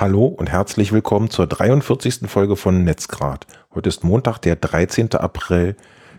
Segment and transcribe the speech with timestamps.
[0.00, 2.30] Hallo und herzlich willkommen zur 43.
[2.30, 3.48] Folge von Netzgrad.
[3.74, 5.14] Heute ist Montag, der 13.
[5.14, 5.74] April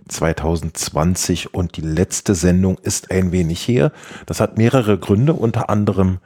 [0.05, 3.93] 2020 und die letzte Sendung ist ein wenig her.
[4.25, 6.19] Das hat mehrere Gründe, unter anderem,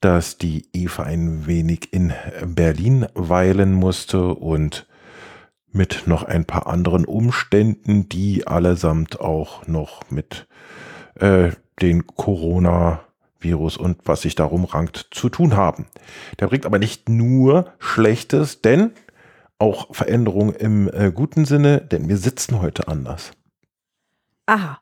[0.00, 2.12] dass die Eva ein wenig in
[2.44, 4.86] Berlin weilen musste und
[5.72, 10.46] mit noch ein paar anderen Umständen, die allesamt auch noch mit
[11.14, 12.06] äh, den
[13.38, 15.86] Corona-Virus und was sich darum rankt zu tun haben.
[16.38, 18.92] Der bringt aber nicht nur Schlechtes, denn
[19.58, 23.32] auch Veränderungen im äh, guten Sinne, denn wir sitzen heute anders.
[24.46, 24.80] Aha.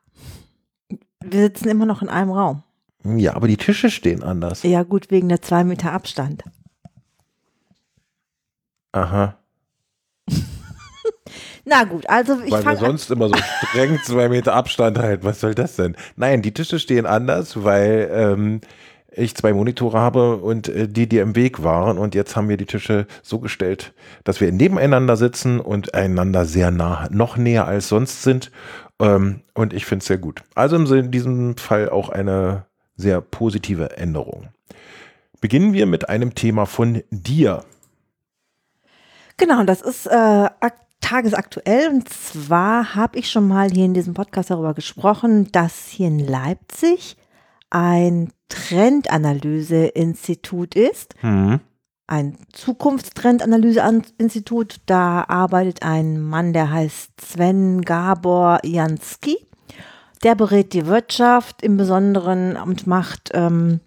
[1.24, 2.62] Wir sitzen immer noch in einem Raum.
[3.05, 4.62] Ja, aber die Tische stehen anders.
[4.62, 6.45] Ja, gut, wegen der zwei Meter Abstand.
[8.93, 9.37] Aha.
[11.69, 15.24] Na gut, also ich Weil wir sonst immer so streng zwei Meter Abstand halten.
[15.24, 15.97] Was soll das denn?
[16.15, 18.61] Nein, die Tische stehen anders, weil ähm,
[19.11, 21.98] ich zwei Monitore habe und äh, die, die im Weg waren.
[21.98, 26.71] Und jetzt haben wir die Tische so gestellt, dass wir nebeneinander sitzen und einander sehr
[26.71, 28.52] nah, noch näher als sonst sind.
[29.01, 30.43] Ähm, und ich finde es sehr gut.
[30.55, 34.51] Also in diesem Fall auch eine sehr positive Änderung.
[35.40, 37.65] Beginnen wir mit einem Thema von dir.
[39.37, 40.46] Genau, das ist äh,
[41.07, 41.88] tagesaktuell.
[41.88, 46.18] Und zwar habe ich schon mal hier in diesem Podcast darüber gesprochen, dass hier in
[46.18, 47.16] Leipzig
[47.71, 51.15] ein Trendanalyse-Institut ist.
[51.21, 51.60] Hm.
[52.09, 54.77] Ein Zukunftstrendanalyse-Institut.
[54.87, 59.38] Da arbeitet ein Mann, der heißt Sven Gabor Jansky.
[60.23, 63.80] Der berät die Wirtschaft im Besonderen und macht ähm,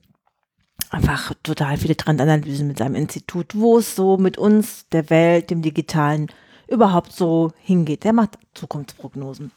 [0.90, 5.62] einfach total viele Trendanalysen mit seinem Institut, wo es so mit uns, der Welt, dem
[5.62, 6.30] Digitalen
[6.70, 8.04] überhaupt so hingeht.
[8.04, 9.52] Der macht Zukunftsprognosen.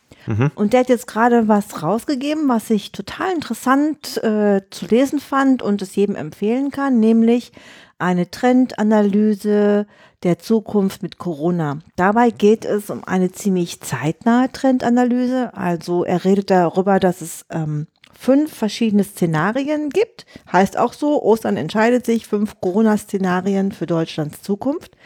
[0.55, 5.63] Und der hat jetzt gerade was rausgegeben, was ich total interessant äh, zu lesen fand
[5.63, 7.53] und es jedem empfehlen kann, nämlich
[7.99, 9.87] eine Trendanalyse
[10.23, 11.79] der Zukunft mit Corona.
[11.97, 15.55] Dabei geht es um eine ziemlich zeitnahe Trendanalyse.
[15.55, 20.27] Also er redet darüber, dass es ähm, fünf verschiedene Szenarien gibt.
[20.53, 24.97] Heißt auch so, Ostern entscheidet sich, fünf Corona-Szenarien für Deutschlands Zukunft.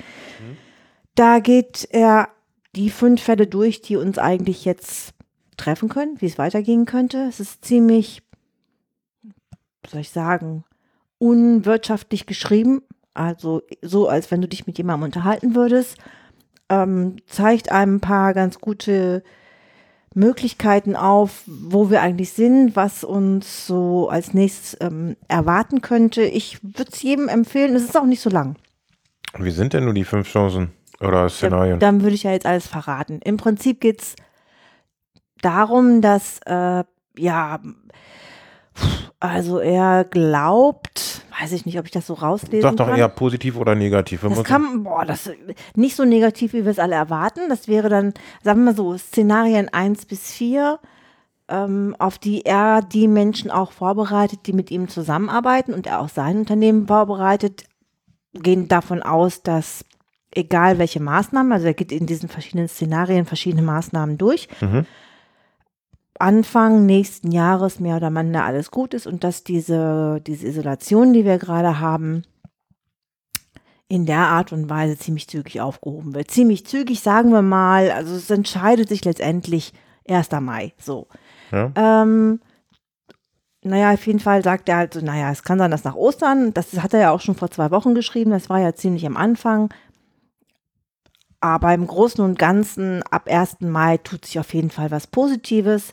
[1.16, 2.28] Da geht er
[2.77, 5.15] die fünf Fälle durch, die uns eigentlich jetzt
[5.56, 7.25] treffen können, wie es weitergehen könnte.
[7.28, 8.22] Es ist ziemlich,
[9.22, 10.65] wie soll ich sagen,
[11.19, 12.82] unwirtschaftlich geschrieben.
[13.15, 15.97] Also so, als wenn du dich mit jemandem unterhalten würdest.
[16.69, 19.22] Ähm, zeigt einem ein paar ganz gute
[20.15, 26.22] Möglichkeiten auf, wo wir eigentlich sind, was uns so als nächstes ähm, erwarten könnte.
[26.25, 27.75] Ich würde es jedem empfehlen.
[27.75, 28.56] Es ist auch nicht so lang.
[29.38, 31.79] Wie sind denn nur die fünf Chancen oder Szenarien?
[31.79, 33.21] Dann würde ich ja jetzt alles verraten.
[33.25, 34.17] Im Prinzip geht es
[35.41, 36.84] darum, dass, äh,
[37.19, 37.61] ja,
[39.21, 42.99] also er glaubt, weiß ich nicht, ob ich das so rauslesen Sag doch kann.
[42.99, 44.21] eher positiv oder negativ.
[44.23, 45.31] Das kann, boah, das
[45.75, 47.49] nicht so negativ, wie wir es alle erwarten.
[47.49, 48.12] Das wäre dann,
[48.43, 50.79] sagen wir mal so, Szenarien 1 bis 4,
[51.49, 56.11] ähm, auf die er die Menschen auch vorbereitet, die mit ihm zusammenarbeiten und er auch
[56.11, 57.65] sein Unternehmen vorbereitet,
[58.35, 59.85] gehen davon aus, dass
[60.31, 64.87] egal welche Maßnahmen, also er geht in diesen verschiedenen Szenarien verschiedene Maßnahmen durch, Mhm.
[66.19, 71.26] Anfang nächsten Jahres mehr oder minder alles gut ist und dass diese, diese Isolation, die
[71.26, 72.22] wir gerade haben,
[73.88, 76.31] in der Art und Weise ziemlich zügig aufgehoben wird.
[76.31, 79.72] Ziemlich zügig, sagen wir mal, also es entscheidet sich letztendlich
[80.08, 80.31] 1.
[80.41, 81.06] Mai, so.
[81.53, 81.70] Ja.
[81.76, 82.41] Ähm,
[83.62, 86.54] naja, auf jeden Fall sagt er halt so, naja, es kann sein, dass nach Ostern,
[86.54, 89.16] das hat er ja auch schon vor zwei Wochen geschrieben, das war ja ziemlich am
[89.16, 89.72] Anfang.
[91.47, 93.59] Aber im Großen und Ganzen ab 1.
[93.61, 95.91] Mai tut sich auf jeden Fall was Positives.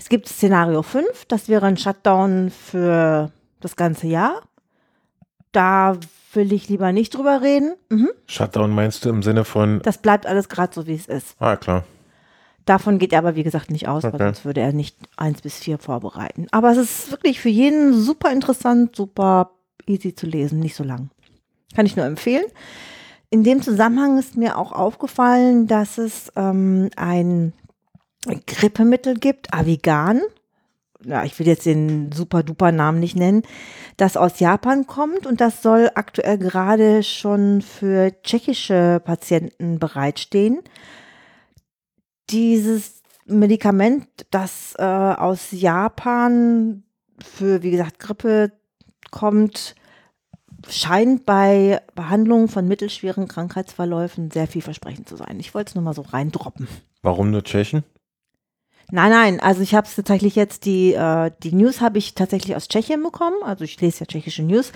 [0.00, 3.30] Es gibt Szenario 5, das wäre ein Shutdown für
[3.60, 4.42] das ganze Jahr.
[5.52, 5.96] Da
[6.32, 7.76] will ich lieber nicht drüber reden.
[7.88, 8.10] Mhm.
[8.26, 11.36] Shutdown meinst du im Sinne von, Das bleibt alles gerade so, wie es ist.
[11.38, 11.84] ah klar,
[12.64, 14.24] Davon geht er aber, wie gesagt, nicht aus, weil Okay.
[14.24, 16.48] sonst würde er nicht 1 bis 4 vorbereiten.
[16.50, 19.52] Aber es ist wirklich für jeden super interessant, super
[19.86, 21.10] easy zu lesen, nicht so lang.
[21.76, 22.44] Kann ich nur empfehlen.
[23.30, 27.52] In dem Zusammenhang ist mir auch aufgefallen, dass es ähm, ein
[28.46, 30.22] Grippemittel gibt, Avigan.
[31.04, 33.42] Ja, ich will jetzt den super duper Namen nicht nennen,
[33.96, 40.62] das aus Japan kommt und das soll aktuell gerade schon für tschechische Patienten bereitstehen
[42.30, 46.84] dieses Medikament, das äh, aus Japan
[47.22, 48.52] für, wie gesagt, Grippe
[49.10, 49.74] kommt,
[50.68, 55.38] scheint bei Behandlungen von mittelschweren Krankheitsverläufen sehr vielversprechend zu sein.
[55.40, 56.68] Ich wollte es nur mal so reindroppen.
[57.02, 57.84] warum nur Tschechen?
[58.90, 62.54] Nein, nein, also ich habe es tatsächlich jetzt, die, äh, die News habe ich tatsächlich
[62.54, 63.36] aus Tschechien bekommen.
[63.42, 64.72] Also ich lese ja tschechische News.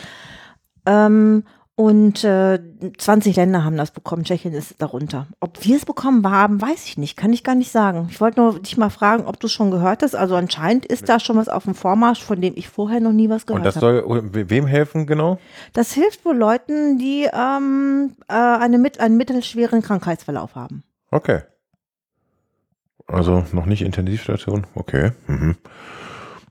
[0.87, 1.45] Ähm,
[1.81, 2.59] Und äh,
[2.99, 4.25] 20 Länder haben das bekommen.
[4.25, 5.29] Tschechien ist darunter.
[5.41, 7.17] Ob wir es bekommen haben, weiß ich nicht.
[7.17, 8.09] Kann ich gar nicht sagen.
[8.11, 10.15] Ich wollte nur dich mal fragen, ob du es schon gehört hast.
[10.15, 13.31] Also anscheinend ist da schon was auf dem Vormarsch, von dem ich vorher noch nie
[13.31, 13.69] was gehört habe.
[13.69, 15.39] Und das soll we- wem helfen genau?
[15.73, 20.83] Das hilft wohl Leuten, die ähm, äh, eine mit, einen mittelschweren Krankheitsverlauf haben.
[21.11, 21.41] Okay.
[23.07, 24.67] Also noch nicht Intensivstation?
[24.75, 25.13] Okay.
[25.29, 25.57] Mhm.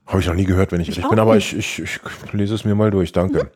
[0.06, 2.00] Habe ich noch nie gehört, wenn ich, Ich ehrlich bin, aber ich, ich, ich
[2.32, 3.12] lese es mir mal durch.
[3.12, 3.52] Danke.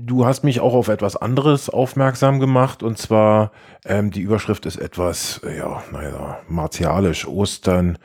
[0.00, 3.50] Du hast mich auch auf etwas anderes aufmerksam gemacht und zwar
[3.84, 7.26] ähm, die Überschrift ist etwas, äh, ja, naja, martialisch.
[7.26, 7.98] Ostern,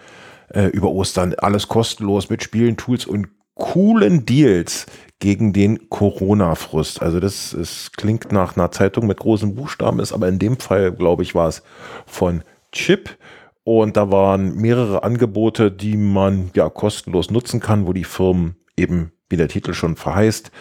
[0.49, 4.87] äh, über Ostern alles kostenlos mit Spielen, Tools und coolen Deals
[5.19, 6.99] gegen den Corona-Frust.
[7.03, 10.91] Also das ist, klingt nach einer Zeitung mit großen Buchstaben, ist aber in dem Fall,
[10.93, 11.61] glaube ich, war es
[12.07, 12.41] von
[12.71, 13.17] Chip.
[13.63, 19.11] Und da waren mehrere Angebote, die man ja kostenlos nutzen kann, wo die Firmen eben,
[19.29, 20.51] wie der Titel schon verheißt,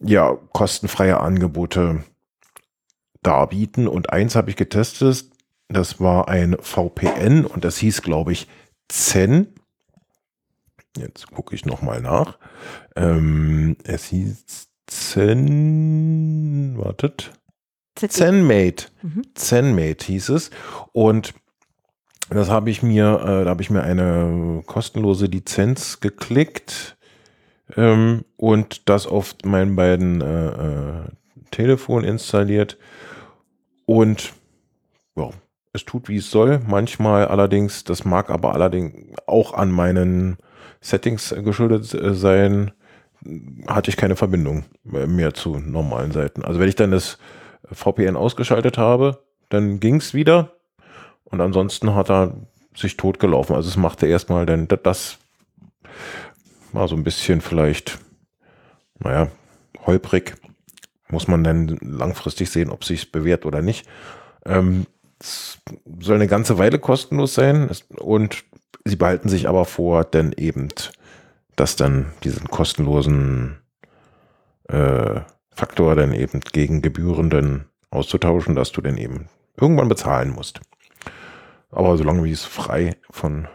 [0.00, 2.04] ja, kostenfreie Angebote
[3.22, 3.88] darbieten.
[3.88, 5.26] Und eins habe ich getestet,
[5.68, 8.48] das war ein VPN und das hieß, glaube ich,
[8.88, 9.48] Zen.
[10.96, 12.38] Jetzt gucke ich nochmal nach.
[12.96, 17.32] Ähm, es hieß Zen, wartet.
[17.94, 18.86] Zenmate.
[19.02, 19.22] Mhm.
[19.34, 20.50] Zenmate hieß es.
[20.92, 21.34] Und
[22.30, 26.97] das habe ich mir, äh, da habe ich mir eine kostenlose Lizenz geklickt
[27.76, 31.02] ähm, und das auf meinen beiden äh, äh,
[31.50, 32.78] Telefon installiert.
[33.86, 34.32] Und
[35.16, 35.30] ja,
[35.72, 36.60] es tut, wie es soll.
[36.66, 40.38] Manchmal allerdings, das mag aber allerdings auch an meinen
[40.80, 42.72] Settings geschuldet äh, sein,
[43.66, 46.44] hatte ich keine Verbindung mehr zu normalen Seiten.
[46.44, 47.18] Also wenn ich dann das
[47.72, 50.52] VPN ausgeschaltet habe, dann ging es wieder
[51.24, 52.34] und ansonsten hat er
[52.74, 53.56] sich totgelaufen.
[53.56, 55.18] Also es machte erstmal dann das
[56.72, 57.98] war so ein bisschen vielleicht,
[58.98, 59.28] naja,
[59.86, 60.34] holprig.
[61.10, 63.86] Muss man dann langfristig sehen, ob sich bewährt oder nicht.
[64.44, 64.86] Ähm,
[65.18, 65.58] es
[66.00, 68.44] soll eine ganze Weile kostenlos sein und
[68.84, 70.68] sie behalten sich aber vor, denn eben
[71.56, 73.58] das dann diesen kostenlosen
[74.68, 80.60] äh, Faktor dann eben gegen Gebührenden auszutauschen, dass du dann eben irgendwann bezahlen musst.
[81.70, 83.48] Aber solange wie es frei von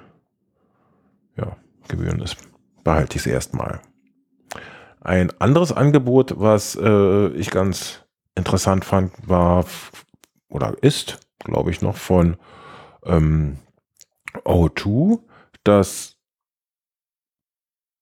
[1.37, 1.55] ja,
[1.87, 2.37] Gebühren ist,
[2.83, 3.79] behalte ich es erstmal.
[5.01, 8.03] Ein anderes Angebot, was äh, ich ganz
[8.35, 9.65] interessant fand, war
[10.49, 12.37] oder ist, glaube ich, noch von
[13.05, 13.57] ähm,
[14.45, 15.19] O2.
[15.63, 16.17] Das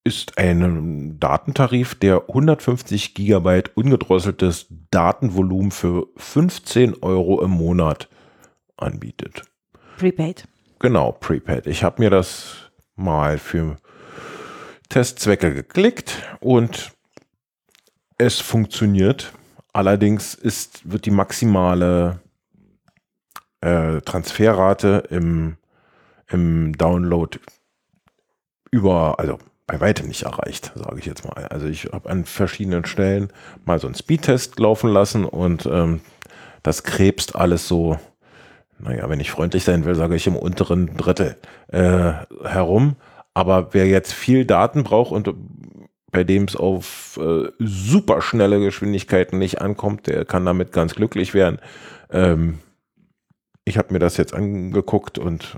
[0.04, 8.10] ist ein Datentarif, der 150 Gigabyte ungedrosseltes Datenvolumen für 15 Euro im Monat
[8.78, 9.44] anbietet.
[9.98, 10.48] Prepaid.
[10.80, 11.68] Genau, Prepaid.
[11.68, 13.78] Ich habe mir das mal für
[14.92, 16.92] Testzwecke geklickt und
[18.18, 19.32] es funktioniert.
[19.72, 22.20] Allerdings ist, wird die maximale
[23.62, 25.56] äh, Transferrate im,
[26.28, 27.40] im Download
[28.70, 31.46] über, also bei weitem nicht erreicht, sage ich jetzt mal.
[31.48, 33.32] Also ich habe an verschiedenen Stellen
[33.64, 36.02] mal so einen Speedtest laufen lassen und ähm,
[36.64, 37.98] das krebst alles so,
[38.78, 41.38] naja, wenn ich freundlich sein will, sage ich im unteren Drittel
[41.70, 42.12] äh,
[42.44, 42.98] herum.
[43.34, 45.34] Aber wer jetzt viel Daten braucht und
[46.12, 51.60] bei dem es auf äh, superschnelle Geschwindigkeiten nicht ankommt, der kann damit ganz glücklich werden.
[52.10, 52.60] Ähm,
[53.64, 55.56] ich habe mir das jetzt angeguckt und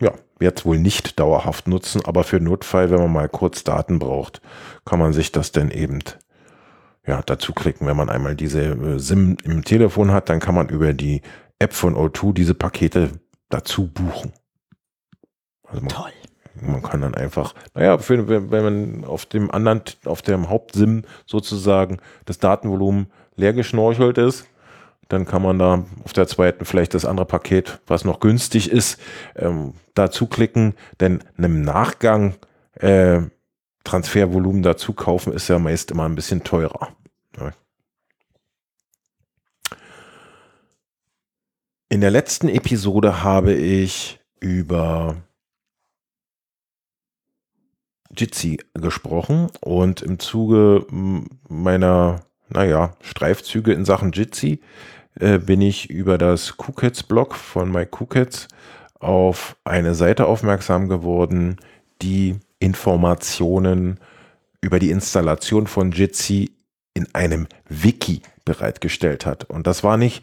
[0.00, 3.98] ja, werde es wohl nicht dauerhaft nutzen, aber für Notfall, wenn man mal kurz Daten
[3.98, 4.40] braucht,
[4.84, 6.00] kann man sich das dann eben
[7.06, 7.86] ja, dazu klicken.
[7.86, 11.20] Wenn man einmal diese äh, SIM im Telefon hat, dann kann man über die
[11.58, 13.10] App von O2 diese Pakete
[13.48, 14.32] dazu buchen.
[15.72, 16.12] Also man, Toll.
[16.60, 21.98] man kann dann einfach, naja, für, wenn man auf dem anderen, auf dem Hauptsim sozusagen
[22.26, 24.46] das Datenvolumen leer geschnorchelt ist,
[25.08, 29.00] dann kann man da auf der zweiten vielleicht das andere Paket, was noch günstig ist,
[29.36, 32.34] ähm, dazu klicken, denn im Nachgang
[32.74, 33.22] äh,
[33.84, 36.88] Transfervolumen dazu kaufen ist ja meist immer ein bisschen teurer.
[37.38, 37.50] Ja.
[41.88, 45.16] In der letzten Episode habe ich über
[48.16, 50.86] Jitsi gesprochen und im Zuge
[51.48, 54.60] meiner, naja, Streifzüge in Sachen Jitsi
[55.18, 58.48] äh, bin ich über das KuKets-Blog von Mike KuKets
[58.98, 61.56] auf eine Seite aufmerksam geworden,
[62.02, 63.98] die Informationen
[64.60, 66.52] über die Installation von Jitsi
[66.94, 69.44] in einem Wiki bereitgestellt hat.
[69.44, 70.22] Und das war nicht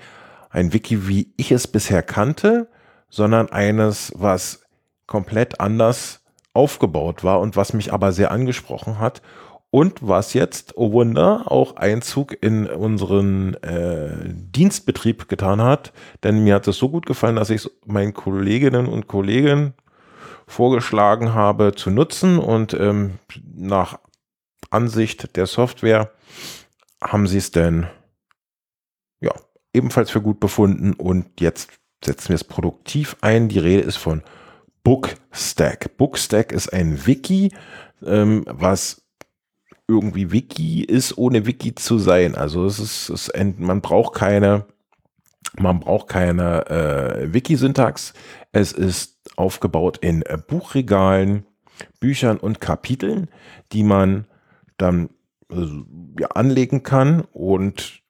[0.50, 2.70] ein Wiki, wie ich es bisher kannte,
[3.10, 4.62] sondern eines, was
[5.08, 6.22] komplett anders
[6.60, 9.22] aufgebaut war und was mich aber sehr angesprochen hat.
[9.72, 15.94] Und was jetzt, oh Wunder, auch Einzug in unseren äh, Dienstbetrieb getan hat.
[16.24, 19.76] Denn mir hat es so gut gefallen, dass ich es meinen Kolleginnen und Kollegen
[20.48, 22.40] vorgeschlagen habe zu nutzen.
[22.40, 23.20] Und ähm,
[23.56, 24.00] nach
[24.72, 26.12] Ansicht der Software
[27.02, 27.88] haben sie es denn
[29.22, 29.34] ja,
[29.72, 30.94] ebenfalls für gut befunden.
[30.94, 31.70] Und jetzt
[32.04, 33.50] setzen wir es produktiv ein.
[33.50, 34.24] Die Rede ist von
[34.84, 35.98] Bookstack.
[35.98, 37.52] Bookstack ist ein Wiki,
[38.06, 39.02] ähm, was
[39.88, 42.36] irgendwie Wiki ist, ohne Wiki zu sein.
[42.36, 44.66] Also es ist, es ist man braucht keine,
[45.58, 48.14] man braucht keine äh, Wiki-Syntax.
[48.52, 51.46] Es ist aufgebaut in äh, Buchregalen,
[52.00, 53.30] Büchern und Kapiteln,
[53.72, 54.26] die man
[54.78, 55.10] dann
[55.52, 55.66] äh,
[56.20, 58.02] ja, anlegen kann und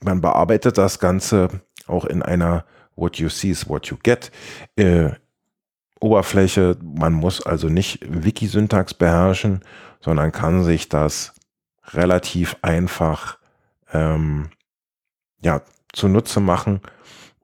[0.00, 1.48] man bearbeitet das Ganze
[1.86, 2.64] auch in einer
[2.94, 4.30] What you see is what you get
[4.76, 5.10] äh,
[6.00, 6.76] Oberfläche.
[6.82, 9.60] Man muss also nicht Wiki-Syntax beherrschen,
[10.00, 11.34] sondern kann sich das
[11.84, 13.38] relativ einfach
[13.92, 14.50] ähm,
[15.40, 15.62] ja,
[15.92, 16.80] zunutze machen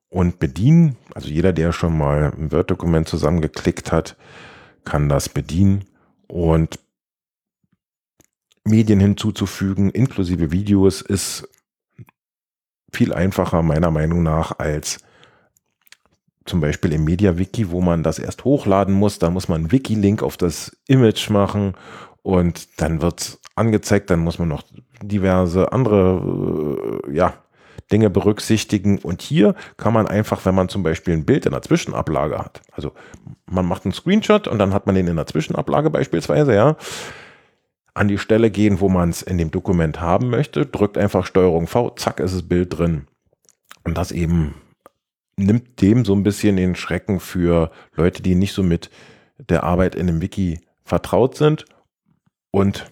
[0.09, 0.97] und bedienen.
[1.15, 4.17] Also jeder, der schon mal ein Word-Dokument zusammengeklickt hat,
[4.85, 5.85] kann das bedienen
[6.27, 6.79] und
[8.65, 11.49] Medien hinzuzufügen, inklusive Videos, ist
[12.93, 15.01] viel einfacher meiner Meinung nach als
[16.45, 19.19] zum Beispiel im MediaWiki, wo man das erst hochladen muss.
[19.19, 21.75] Da muss man einen Wiki-Link auf das Image machen
[22.23, 24.11] und dann wird angezeigt.
[24.11, 24.63] Dann muss man noch
[25.03, 27.35] diverse andere äh, ja,
[27.91, 28.99] Dinge berücksichtigen.
[28.99, 32.63] Und hier kann man einfach, wenn man zum Beispiel ein Bild in der Zwischenablage hat,
[32.73, 32.93] also
[33.47, 36.77] man macht einen Screenshot und dann hat man den in der Zwischenablage beispielsweise, ja,
[37.95, 41.67] an die Stelle gehen, wo man es in dem Dokument haben möchte, drückt einfach Steuerung
[41.67, 43.07] V, zack, ist das Bild drin.
[43.85, 44.55] Und das eben
[45.37, 48.91] nimmt dem so ein bisschen den Schrecken für Leute, die nicht so mit
[49.39, 51.65] der Arbeit in einem Wiki vertraut sind
[52.51, 52.87] und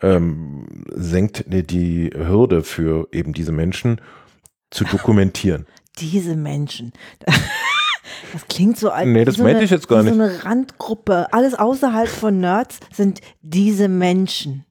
[0.00, 4.00] ähm, senkt die Hürde für eben diese Menschen
[4.70, 5.66] zu dokumentieren.
[5.98, 6.92] Diese Menschen.
[8.32, 10.14] Das klingt so als nee, das so meinte eine, ich jetzt gar nicht.
[10.14, 11.32] so eine Randgruppe.
[11.32, 14.64] Alles außerhalb von Nerds sind diese Menschen.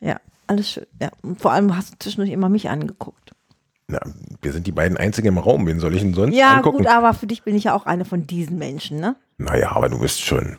[0.00, 0.86] Ja, alles schön.
[1.00, 3.27] Ja, und vor allem hast du zwischendurch immer mich angeguckt.
[3.90, 4.00] Na,
[4.42, 5.66] wir sind die beiden Einzigen im Raum.
[5.66, 6.84] Wen soll ich denn sonst ja, angucken?
[6.84, 9.16] Ja, gut, aber für dich bin ich ja auch eine von diesen Menschen, ne?
[9.38, 10.58] Naja, aber du bist schon.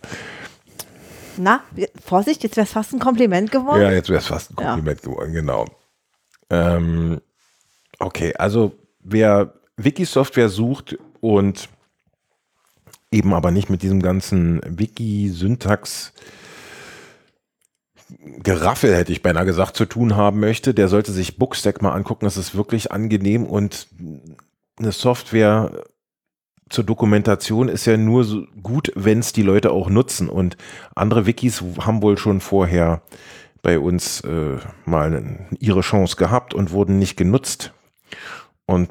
[1.37, 1.61] Na,
[2.03, 3.81] Vorsicht, jetzt wäre es fast ein Kompliment geworden.
[3.81, 5.09] Ja, jetzt wäre es fast ein Kompliment ja.
[5.11, 5.65] geworden, genau.
[6.49, 7.21] Ähm,
[7.99, 11.69] okay, also wer Wiki-Software sucht und
[13.11, 16.13] eben aber nicht mit diesem ganzen Wiki-Syntax
[18.43, 22.25] Geraffel, hätte ich beinahe gesagt, zu tun haben möchte, der sollte sich Bookstack mal angucken.
[22.25, 23.87] Das ist wirklich angenehm und
[24.79, 25.83] eine Software
[26.69, 30.29] zur Dokumentation ist ja nur so gut, wenn es die Leute auch nutzen.
[30.29, 30.57] Und
[30.95, 33.01] andere Wikis haben wohl schon vorher
[33.61, 37.73] bei uns äh, mal ihre Chance gehabt und wurden nicht genutzt.
[38.65, 38.89] Und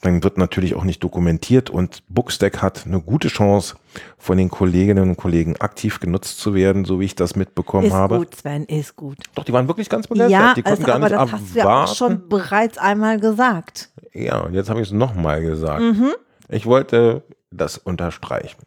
[0.00, 3.76] dann wird natürlich auch nicht dokumentiert und Bookstack hat eine gute Chance,
[4.16, 7.92] von den Kolleginnen und Kollegen aktiv genutzt zu werden, so wie ich das mitbekommen ist
[7.92, 8.14] habe.
[8.16, 9.18] Ist gut, Sven, ist gut.
[9.34, 10.30] Doch, die waren wirklich ganz begeistert.
[10.30, 11.44] Ja, die konnten also, gar aber nicht das abwarten.
[11.44, 13.90] hast du ja auch schon bereits einmal gesagt.
[14.12, 15.82] Ja, und jetzt habe ich es nochmal gesagt.
[15.82, 16.12] Mhm.
[16.48, 18.62] Ich wollte das unterstreichen.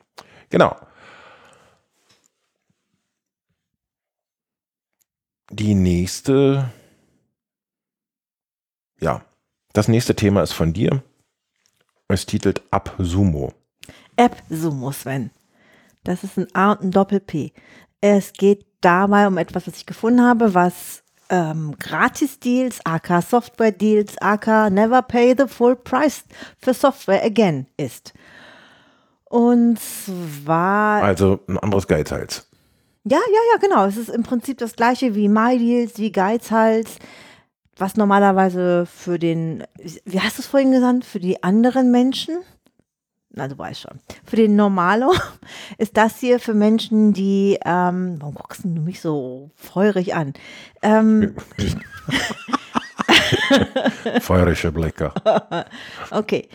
[0.49, 0.75] Genau.
[5.49, 6.69] Die nächste,
[8.99, 9.21] ja,
[9.73, 11.03] das nächste Thema ist von dir.
[12.07, 13.53] Es titelt AppSumo.
[14.17, 15.31] AppSumo, Sven.
[16.03, 17.53] Das ist ein A und ein Doppel-P.
[18.01, 24.69] Es geht dabei um etwas, was ich gefunden habe, was ähm, Gratis-Deals, AK Software-Deals, AK
[24.71, 26.25] Never Pay the Full Price
[26.59, 28.13] für Software Again ist.
[29.25, 31.01] Und zwar.
[31.03, 32.47] Also ein anderes Geizhals.
[33.05, 33.85] Ja, ja, ja, genau.
[33.85, 36.99] Es ist im Prinzip das gleiche wie MyDeals, wie Geizhals
[37.77, 39.63] was normalerweise für den,
[40.05, 42.37] wie hast du es vorhin gesagt, für die anderen Menschen,
[43.31, 45.11] na du weißt schon, für den Normalo
[45.77, 50.33] ist das hier für Menschen, die, ähm, warum guckst du mich so feurig an?
[50.81, 51.35] Ähm,
[54.21, 55.11] Feurische Blicke.
[56.11, 56.47] okay.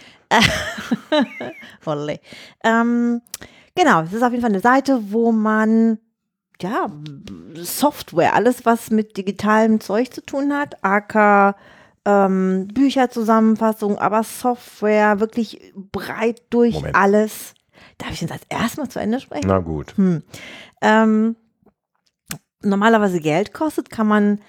[2.65, 3.23] ähm,
[3.75, 5.99] genau, es ist auf jeden Fall eine Seite, wo man
[6.62, 6.91] ja,
[7.55, 11.57] Software, alles was mit digitalem Zeug zu tun hat, AK,
[12.05, 16.97] ähm, Bücherzusammenfassung, aber Software wirklich breit durch Moment.
[16.97, 17.55] alles.
[17.99, 19.49] Darf ich das erstmal zu Ende sprechen?
[19.49, 19.97] Na gut.
[19.97, 20.23] Hm.
[20.81, 21.37] Ähm,
[22.62, 24.41] normalerweise Geld kostet, kann man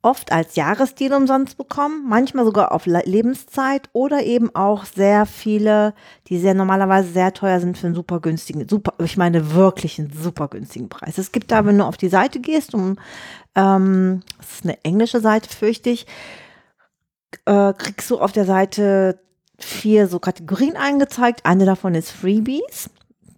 [0.00, 5.92] oft als Jahresdeal umsonst bekommen, manchmal sogar auf Le- Lebenszeit oder eben auch sehr viele,
[6.28, 10.12] die sehr normalerweise sehr teuer sind für einen super günstigen, super, ich meine wirklich einen
[10.12, 11.18] super günstigen Preis.
[11.18, 12.96] Es gibt da, wenn du auf die Seite gehst, um,
[13.56, 16.06] ähm, das ist eine englische Seite, fürchte ich,
[17.44, 19.20] äh, kriegst du auf der Seite
[19.58, 21.44] vier so Kategorien eingezeigt.
[21.44, 22.90] Eine davon ist Freebies.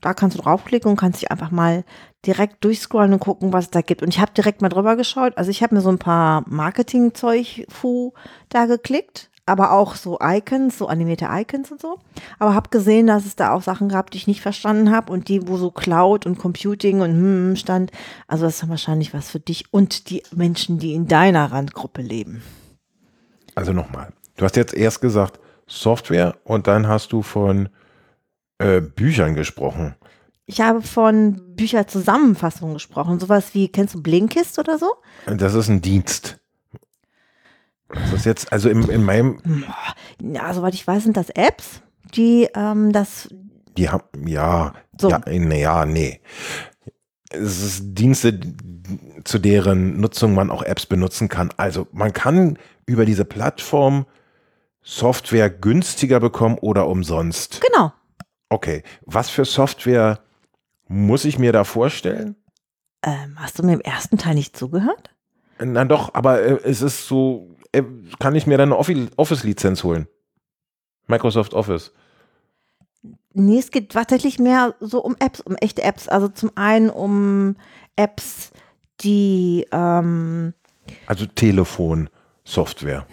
[0.03, 1.85] Da kannst du draufklicken und kannst dich einfach mal
[2.27, 4.03] direkt durchscrollen und gucken, was es da gibt.
[4.03, 5.37] Und ich habe direkt mal drüber geschaut.
[5.37, 8.13] Also ich habe mir so ein paar Marketing-Zeug fu
[8.51, 11.99] da geklickt, aber auch so Icons, so animierte Icons und so.
[12.39, 15.29] Aber habe gesehen, dass es da auch Sachen gab, die ich nicht verstanden habe und
[15.29, 17.91] die, wo so Cloud und Computing und hm stand.
[18.29, 22.43] Also das ist wahrscheinlich was für dich und die Menschen, die in deiner Randgruppe leben.
[23.55, 24.13] Also nochmal.
[24.37, 27.69] Du hast jetzt erst gesagt Software und dann hast du von
[28.59, 29.95] äh, Büchern gesprochen.
[30.51, 33.21] Ich habe von Bücherzusammenfassungen gesprochen.
[33.21, 34.95] Sowas wie, kennst du Blinkist oder so?
[35.27, 36.41] Das ist ein Dienst.
[37.89, 39.65] Das ist jetzt, also in, in meinem,
[40.21, 41.83] Ja, soweit ich weiß, sind das Apps,
[42.17, 43.29] die ähm, das
[43.79, 45.09] die haben, ja, So.
[45.09, 46.21] ja, nee, ja, nee.
[47.31, 48.41] Es ist Dienste,
[49.23, 51.51] zu deren Nutzung man auch Apps benutzen kann.
[51.59, 54.05] Also man kann über diese Plattform
[54.83, 57.61] Software günstiger bekommen oder umsonst.
[57.61, 57.93] Genau.
[58.49, 60.19] Okay, was für Software
[60.93, 62.35] muss ich mir da vorstellen?
[63.05, 65.11] Ähm, hast du mir im ersten Teil nicht zugehört?
[65.63, 67.83] Na doch, aber äh, es ist so, äh,
[68.19, 70.09] kann ich mir dann eine Offi- Office-Lizenz holen?
[71.07, 71.93] Microsoft Office.
[73.33, 76.09] Nee, es geht tatsächlich mehr so um Apps, um echte Apps.
[76.09, 77.57] Also zum einen um
[77.95, 78.51] Apps,
[79.01, 80.55] die ähm,
[81.07, 83.07] Also Telefon-Software.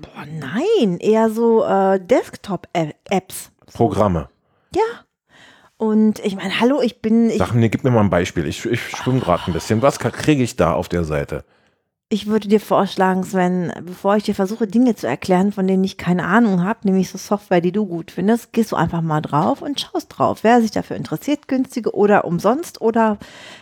[0.00, 3.52] boah, nein, eher so äh, Desktop-Apps.
[3.72, 4.28] Programme.
[4.74, 4.82] Ja.
[5.82, 8.46] Und ich meine, hallo, ich bin, ich, Sag mir, gib mir mal ein Beispiel.
[8.46, 9.82] Ich, ich schwimme gerade ein bisschen.
[9.82, 11.44] Was kriege ich da auf der Seite?
[12.08, 15.96] ich würde dir vorschlagen, Sven, bevor ich dir versuche, Dinge zu erklären, von denen ich
[15.96, 19.62] keine Ahnung habe, nämlich so Software, die du gut findest, gehst du einfach mal drauf
[19.62, 20.40] und schaust drauf.
[20.44, 23.16] Wer sich dafür interessiert, günstige oder umsonst oder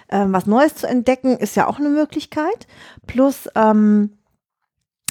[0.08, 2.66] ähm, was Neues zu entdecken, ist ja auch eine Möglichkeit.
[3.06, 4.18] Plus ähm,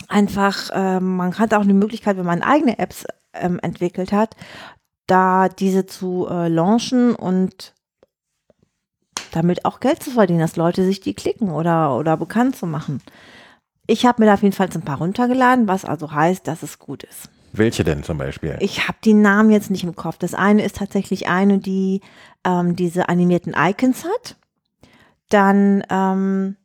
[0.09, 4.35] einfach, ähm, man hat auch eine Möglichkeit, wenn man eigene Apps ähm, entwickelt hat,
[5.09, 7.73] da diese zu äh, launchen und
[9.31, 13.01] damit auch Geld zu verdienen, dass Leute sich die klicken oder, oder bekannt zu machen.
[13.87, 16.79] Ich habe mir da auf jeden Fall ein paar runtergeladen, was also heißt, dass es
[16.79, 17.29] gut ist.
[17.51, 18.57] Welche denn zum Beispiel?
[18.59, 20.17] Ich habe die Namen jetzt nicht im Kopf.
[20.19, 22.01] Das eine ist tatsächlich eine, die
[22.45, 24.35] ähm, diese animierten Icons hat.
[25.29, 26.55] Dann, ähm,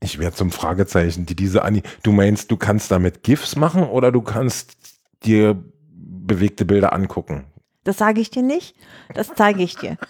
[0.00, 1.82] Ich werde zum Fragezeichen, die diese Ani.
[2.02, 4.76] Du meinst, du kannst damit GIFs machen oder du kannst
[5.24, 5.62] dir
[6.26, 7.46] bewegte Bilder angucken?
[7.84, 8.76] das sage ich dir nicht,
[9.14, 9.96] das zeige ich dir.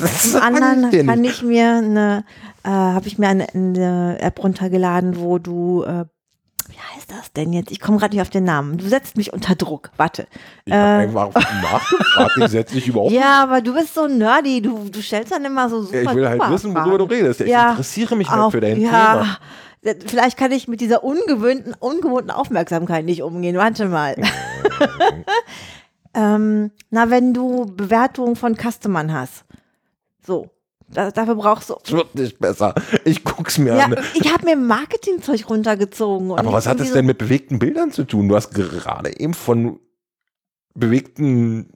[0.00, 2.24] Das Zum anderen ich kann ich mir eine,
[2.64, 6.06] äh, habe ich mir eine, eine App runtergeladen, wo du, äh,
[6.70, 7.70] wie heißt das denn jetzt?
[7.70, 8.78] Ich komme gerade nicht auf den Namen.
[8.78, 9.90] Du setzt mich unter Druck.
[9.96, 10.26] Warte.
[10.64, 14.62] Ich habe einfach nachgefragt, ich setze dich überhaupt Ja, aber du bist so nerdy.
[14.62, 16.02] Du, du stellst dann immer so super.
[16.02, 17.40] Ja, ich will halt wissen, worüber du redest.
[17.40, 19.38] Ich Ja, interessiere mich halt für dein ja,
[20.06, 23.56] Vielleicht kann ich mit dieser ungewöhnten, ungewohnten Aufmerksamkeit nicht umgehen.
[23.56, 24.14] Warte mal.
[26.14, 29.44] ähm, na, wenn du Bewertungen von Customern hast.
[30.26, 30.50] So.
[30.92, 31.76] Da, dafür brauchst du.
[31.84, 32.74] Es wird nicht besser.
[33.04, 33.96] Ich guck's mir Ja, an.
[34.14, 36.30] ich habe mir Marketingzeug runtergezogen.
[36.32, 38.28] und Aber was hat es denn mit bewegten Bildern zu tun?
[38.28, 39.78] Du hast gerade eben von
[40.74, 41.72] bewegten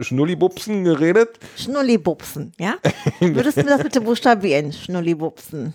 [0.00, 1.38] Schnullibubsen geredet.
[1.56, 2.76] Schnullibubsen, ja?
[3.20, 4.72] Würdest du mir das bitte buchstabieren?
[4.72, 5.74] Schnullibubsen.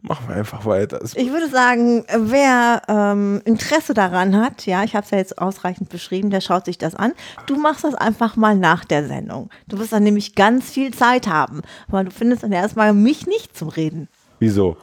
[0.00, 1.00] Machen wir einfach weiter.
[1.02, 5.88] Ich würde sagen, wer ähm, Interesse daran hat, ja, ich habe es ja jetzt ausreichend
[5.88, 7.12] beschrieben, der schaut sich das an.
[7.46, 9.50] Du machst das einfach mal nach der Sendung.
[9.66, 13.56] Du wirst dann nämlich ganz viel Zeit haben, aber du findest dann erstmal mich nicht
[13.56, 14.08] zum Reden.
[14.38, 14.76] Wieso?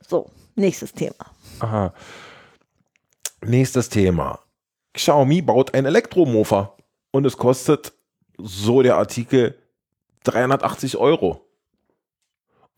[0.00, 1.26] So, nächstes Thema.
[1.58, 1.92] Aha.
[3.44, 4.38] Nächstes Thema.
[4.94, 6.76] Xiaomi baut ein Elektromofa
[7.10, 7.92] und es kostet,
[8.38, 9.58] so der Artikel,
[10.24, 11.45] 380 Euro.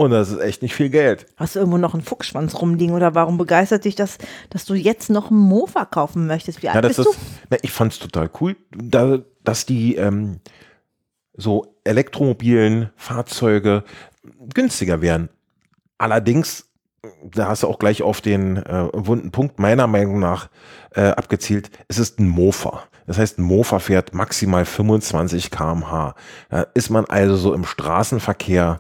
[0.01, 1.27] Und das ist echt nicht viel Geld.
[1.37, 5.11] Hast du irgendwo noch einen Fuchsschwanz rumliegen oder warum begeistert dich das, dass du jetzt
[5.11, 6.63] noch einen Mofa kaufen möchtest?
[6.63, 7.19] Wie alt Ja, das bist ist,
[7.51, 10.39] na, ich fand es total cool, da, dass die ähm,
[11.35, 13.83] so elektromobilen Fahrzeuge
[14.55, 15.31] günstiger werden.
[15.99, 16.69] Allerdings,
[17.25, 20.49] da hast du auch gleich auf den äh, wunden Punkt meiner Meinung nach
[20.93, 22.85] äh, abgezielt, es ist ein Mofa.
[23.09, 26.15] Das heißt, ein Mofa fährt maximal 25 km/h.
[26.51, 28.79] Da ist man also so im Straßenverkehr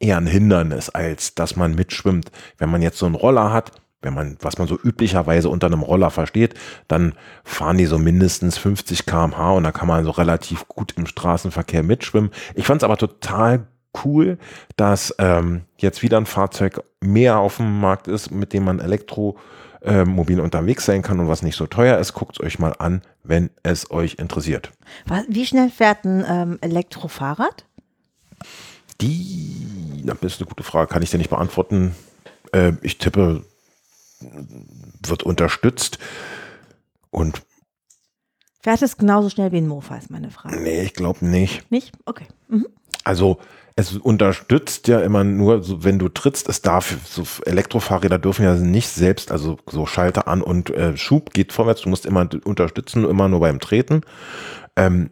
[0.00, 2.30] eher ein Hindernis, als dass man mitschwimmt.
[2.56, 5.82] Wenn man jetzt so einen Roller hat, wenn man, was man so üblicherweise unter einem
[5.82, 6.54] Roller versteht,
[6.86, 11.06] dann fahren die so mindestens 50 km/h und da kann man so relativ gut im
[11.06, 12.30] Straßenverkehr mitschwimmen.
[12.54, 13.66] Ich fand es aber total
[14.04, 14.38] cool,
[14.76, 20.40] dass ähm, jetzt wieder ein Fahrzeug mehr auf dem Markt ist, mit dem man elektromobil
[20.40, 22.12] unterwegs sein kann und was nicht so teuer ist.
[22.14, 24.70] Guckt es euch mal an, wenn es euch interessiert.
[25.06, 27.64] Was, wie schnell fährt ein ähm, Elektrofahrrad?
[29.00, 31.94] Die, das ist eine gute Frage, kann ich dir nicht beantworten.
[32.52, 33.44] Äh, ich tippe,
[34.20, 35.98] wird unterstützt
[37.10, 37.42] und
[38.60, 40.60] Fährt es genauso schnell wie ein Mofa, ist meine Frage.
[40.60, 41.70] nee, ich glaube nicht.
[41.70, 41.92] Nicht?
[42.04, 42.26] Okay.
[42.48, 42.66] Mhm.
[43.04, 43.38] Also
[43.76, 48.54] es unterstützt ja immer nur, so, wenn du trittst, es darf, so Elektrofahrräder dürfen ja
[48.56, 53.04] nicht selbst, also so Schalter an und äh, Schub geht vorwärts, du musst immer unterstützen,
[53.04, 54.00] immer nur beim Treten.
[54.74, 55.10] Ähm,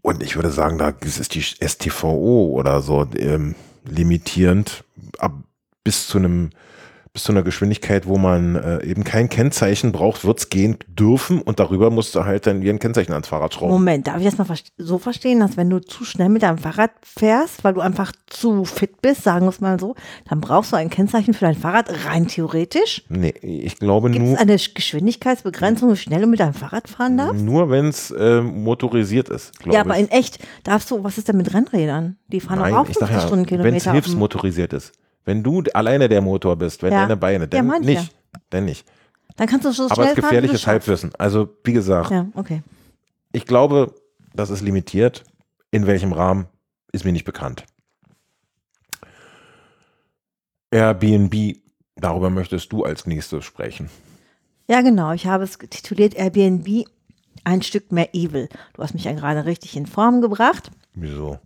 [0.00, 3.54] und ich würde sagen, da ist die STVO oder so ähm,
[3.86, 4.84] limitierend
[5.18, 5.32] ab
[5.84, 6.50] bis zu einem
[7.16, 11.40] bis zu einer Geschwindigkeit, wo man äh, eben kein Kennzeichen braucht, wird es gehen dürfen
[11.40, 13.72] und darüber musst du halt dann wie ein Kennzeichen ans Fahrrad schrauben.
[13.72, 16.90] Moment, darf ich das mal so verstehen, dass wenn du zu schnell mit deinem Fahrrad
[17.02, 19.94] fährst, weil du einfach zu fit bist, sagen wir es mal so,
[20.28, 23.02] dann brauchst du ein Kennzeichen für dein Fahrrad, rein theoretisch?
[23.08, 27.16] Nee, ich glaube Gibt es nur, eine Geschwindigkeitsbegrenzung, wie schnell du mit deinem Fahrrad fahren
[27.16, 27.42] darfst?
[27.42, 29.52] nur wenn es äh, motorisiert ist.
[29.64, 32.18] Ja, aber in echt darfst du, was ist denn mit Rennrädern?
[32.28, 33.72] Die fahren Nein, auch ich sag 50 ja, Stundenkilometer.
[33.72, 34.92] wenn es hilfsmotorisiert ist.
[35.26, 37.00] Wenn du alleine der Motor bist, wenn Ja.
[37.02, 37.90] deine Beine, Ja, dann manche.
[37.90, 38.16] nicht.
[38.48, 38.86] Dann nicht.
[39.36, 40.66] Dann kannst du so Aber es ist gefährliches.
[40.66, 41.10] Halbwissen.
[41.18, 42.62] Also, wie gesagt, Ja, okay.
[43.32, 43.94] ich glaube,
[44.34, 45.24] das ist limitiert.
[45.70, 46.46] In welchem Rahmen,
[46.92, 47.64] ist mir nicht bekannt.
[50.70, 51.56] Airbnb,
[51.96, 53.90] darüber möchtest du als nächstes sprechen.
[54.68, 55.12] Ja, genau.
[55.12, 56.84] Ich habe es tituliert Airbnb
[57.44, 58.48] ein Stück mehr Evil.
[58.74, 61.38] Du hast mich ja gerade richtig in Form gebracht, Wieso?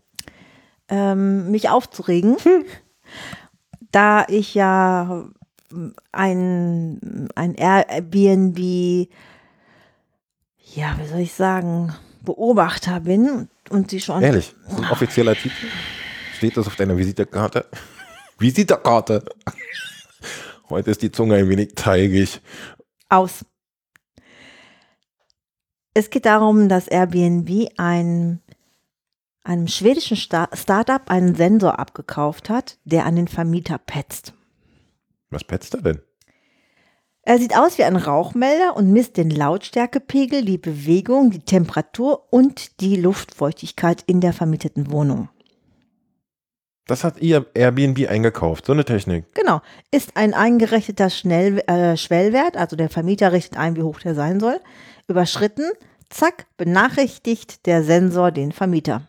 [0.88, 2.36] ähm, mich aufzuregen,
[3.92, 5.24] da ich ja
[6.12, 8.58] ein, ein Airbnb,
[10.74, 15.66] ja, wie soll ich sagen, Beobachter bin und sie schon Ehrlich, ist ein offizieller Titel.
[16.36, 17.66] Steht das auf deiner Visitekarte?
[18.38, 19.24] Visitekarte.
[20.70, 22.40] Heute ist die Zunge ein wenig teigig.
[23.08, 23.44] aus.
[25.92, 28.40] Es geht darum, dass Airbnb ein,
[29.42, 34.34] einem schwedischen Sta Startup einen Sensor abgekauft hat, der an den Vermieter petzt.
[35.30, 36.00] Was petzt er denn?
[37.22, 42.80] Er sieht aus wie ein Rauchmelder und misst den Lautstärkepegel, die Bewegung, die Temperatur und
[42.80, 45.28] die Luftfeuchtigkeit in der vermieteten Wohnung.
[46.86, 49.32] Das hat ihr Airbnb eingekauft, so eine Technik.
[49.34, 49.60] Genau.
[49.92, 54.40] Ist ein eingerechneter Schnell äh, Schwellwert, also der Vermieter richtet ein, wie hoch der sein
[54.40, 54.58] soll,
[55.06, 55.70] überschritten,
[56.08, 59.02] zack, benachrichtigt der Sensor den Vermieter.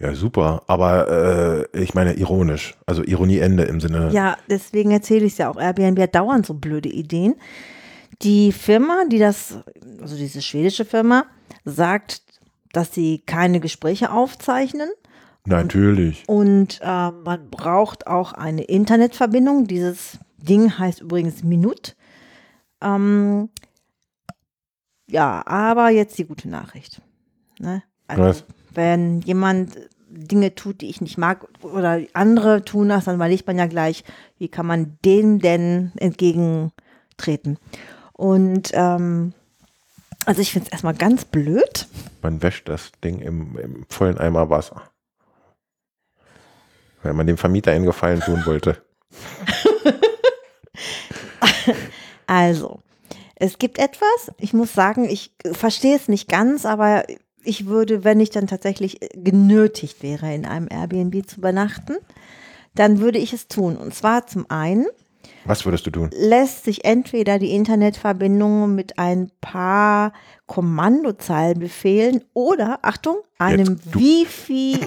[0.00, 0.62] Ja, super.
[0.68, 2.74] Aber äh, ich meine ironisch.
[2.86, 4.10] Also Ironieende im Sinne.
[4.12, 5.56] Ja, deswegen erzähle ich es ja auch.
[5.56, 7.34] Airbnb hat dauernd so blöde Ideen.
[8.22, 9.58] Die Firma, die das,
[10.00, 11.26] also diese schwedische Firma,
[11.64, 12.22] sagt,
[12.72, 14.90] dass sie keine Gespräche aufzeichnen
[15.46, 16.24] Natürlich.
[16.28, 19.66] und äh, man braucht auch eine Internetverbindung.
[19.66, 21.96] Dieses Ding heißt übrigens Minut.
[22.80, 23.48] Ähm,
[25.08, 27.00] ja, aber jetzt die gute Nachricht.
[27.58, 27.82] Ne?
[28.06, 28.44] Also, Was?
[28.74, 29.76] Wenn jemand
[30.08, 34.04] Dinge tut, die ich nicht mag oder andere tun das, dann überlegt man ja gleich,
[34.38, 37.58] wie kann man denen denn entgegentreten.
[38.12, 39.34] Und ähm,
[40.24, 41.86] also ich finde es erstmal ganz blöd.
[42.22, 44.82] Man wäscht das Ding im, im vollen Eimer Wasser.
[47.02, 48.82] Weil man dem Vermieter einen Gefallen tun wollte.
[52.28, 52.82] Also,
[53.36, 57.04] es gibt etwas, ich muss sagen, ich verstehe es nicht ganz, aber
[57.44, 61.96] ich würde, wenn ich dann tatsächlich genötigt wäre, in einem Airbnb zu übernachten,
[62.74, 63.76] dann würde ich es tun.
[63.76, 64.86] Und zwar zum einen
[65.44, 66.10] Was würdest du tun?
[66.12, 70.12] lässt sich entweder die Internetverbindung mit ein paar
[70.46, 73.94] Kommandozeilen befehlen oder, Achtung, einem Jetzt.
[73.94, 74.78] Wifi,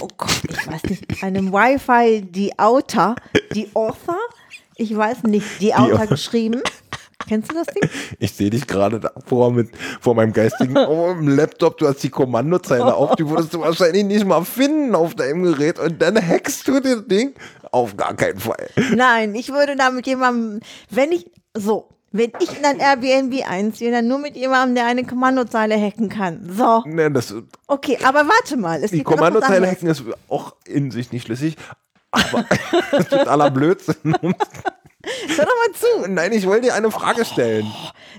[0.00, 3.16] oh Gott, ich weiß nicht, einem Wi-Fi, die Outer,
[3.54, 4.18] die Author,
[4.76, 6.62] ich weiß nicht, die Outer geschrieben.
[7.28, 7.88] Kennst du das Ding?
[8.18, 11.78] Ich sehe dich gerade da vor, mit, vor meinem geistigen oh, Laptop.
[11.78, 13.16] Du hast die Kommandozeile auf.
[13.16, 15.78] Die würdest du wahrscheinlich nicht mal finden auf deinem Gerät.
[15.78, 17.34] Und dann hackst du das Ding.
[17.70, 18.68] Auf gar keinen Fall.
[18.94, 23.92] Nein, ich würde da mit jemandem, wenn ich, so, wenn ich in ein Airbnb einziehe,
[23.92, 26.50] dann nur mit jemandem, der eine Kommandozeile hacken kann.
[26.52, 27.32] So, Ne, das,
[27.68, 28.82] okay, aber warte mal.
[28.82, 31.56] Es die Kommandozeile hacken ist auch in sich nicht schlüssig.
[32.10, 32.44] Aber
[33.30, 34.16] aller Blödsinn.
[35.36, 36.10] Hör doch mal zu.
[36.10, 37.66] Nein, ich wollte dir eine Frage stellen.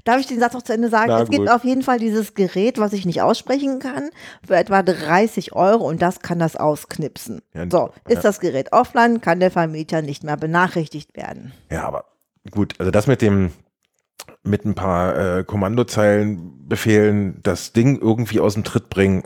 [0.04, 1.10] Darf ich den Satz noch zu Ende sagen?
[1.10, 1.50] Na es gibt gut.
[1.50, 4.10] auf jeden Fall dieses Gerät, was ich nicht aussprechen kann,
[4.46, 7.42] für etwa 30 Euro und das kann das ausknipsen.
[7.54, 7.78] Ja, so,
[8.08, 8.16] ja.
[8.16, 11.52] ist das Gerät offline, kann der Vermieter nicht mehr benachrichtigt werden.
[11.70, 12.06] Ja, aber
[12.50, 13.52] gut, also das mit dem
[14.44, 19.24] mit ein paar äh, Kommandozeilen befehlen, das Ding irgendwie aus dem Tritt bringen,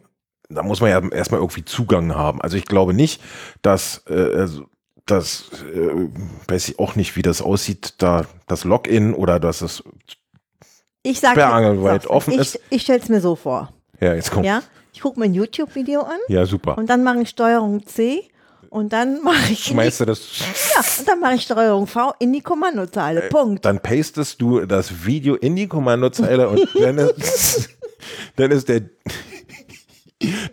[0.49, 2.41] da muss man ja erstmal irgendwie Zugang haben.
[2.41, 3.21] Also ich glaube nicht,
[3.61, 4.65] dass äh, also,
[5.05, 6.09] das äh,
[6.47, 9.83] weiß ich auch nicht, wie das aussieht, da das Login oder dass es
[11.03, 12.59] Ich sage Sperrangelweit offen ich, ist.
[12.69, 13.71] Ich stelle es mir so vor.
[13.99, 14.63] ja jetzt kommt Ja,
[14.93, 16.77] ich gucke mir ein YouTube-Video an ja super.
[16.77, 18.27] und dann mache ich Steuerung C
[18.69, 20.39] und dann mache ich Schmeißt du das
[20.73, 23.21] ja, und dann mache ich Steuerung V in die Kommandozeile.
[23.29, 23.63] Punkt.
[23.63, 27.69] dann pastest du das Video in die Kommandozeile und dann ist,
[28.37, 28.81] dann ist der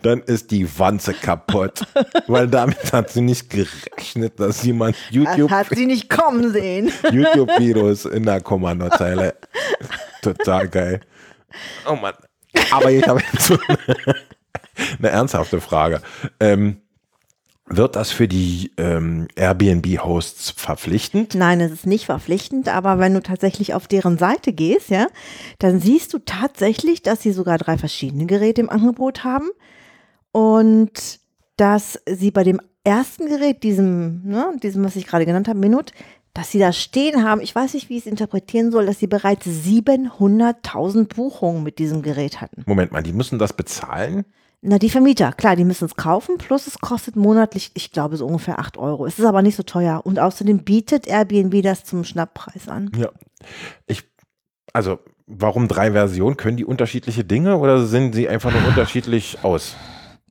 [0.05, 1.85] dann ist die Wanze kaputt,
[2.27, 6.91] weil damit hat sie nicht gerechnet, dass jemand YouTube Hat sie nicht kommen sehen.
[7.11, 9.35] YouTube-Videos in der Kommandozeile.
[10.21, 11.01] Total geil.
[11.87, 12.13] Oh Mann.
[12.71, 13.77] Aber ich habe jetzt so eine,
[14.99, 16.01] eine ernsthafte Frage.
[16.39, 16.77] Ähm,
[17.65, 21.33] wird das für die ähm, Airbnb-Hosts verpflichtend?
[21.33, 25.07] Nein, es ist nicht verpflichtend, aber wenn du tatsächlich auf deren Seite gehst, ja,
[25.59, 29.49] dann siehst du tatsächlich, dass sie sogar drei verschiedene Geräte im Angebot haben
[30.33, 31.21] und
[31.55, 35.93] dass sie bei dem ersten Gerät, diesem, ne, diesem, was ich gerade genannt habe, Minut,
[36.33, 39.07] dass sie da stehen haben, ich weiß nicht, wie ich es interpretieren soll, dass sie
[39.07, 42.63] bereits 700.000 Buchungen mit diesem Gerät hatten.
[42.65, 44.25] Moment mal, die müssen das bezahlen?
[44.61, 48.25] Na, die Vermieter, klar, die müssen es kaufen, plus es kostet monatlich, ich glaube, so
[48.25, 49.05] ungefähr 8 Euro.
[49.05, 50.01] Es ist aber nicht so teuer.
[50.03, 52.89] Und außerdem bietet Airbnb das zum Schnapppreis an.
[52.95, 53.09] Ja.
[53.85, 54.03] Ich,
[54.71, 56.37] also, warum drei Versionen?
[56.37, 59.75] Können die unterschiedliche Dinge oder sind sie einfach nur unterschiedlich aus?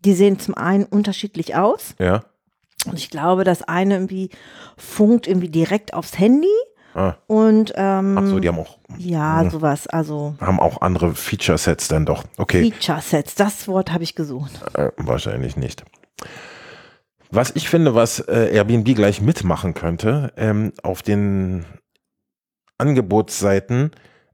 [0.05, 1.95] Die sehen zum einen unterschiedlich aus.
[1.99, 2.25] Ja.
[2.87, 4.31] Und ich glaube, das eine irgendwie
[4.77, 6.49] funkt irgendwie direkt aufs Handy.
[6.95, 11.89] Ah, Und ähm, ach so, die haben auch, ja, sowas, also haben auch andere Feature-Sets
[11.89, 12.25] dann doch.
[12.37, 12.71] Okay.
[12.71, 14.53] Feature-Sets, das Wort habe ich gesucht.
[14.75, 15.85] Äh, wahrscheinlich nicht.
[17.31, 21.65] Was ich finde, was äh, Airbnb gleich mitmachen könnte, ähm, auf den
[22.77, 23.93] Angebotsseiten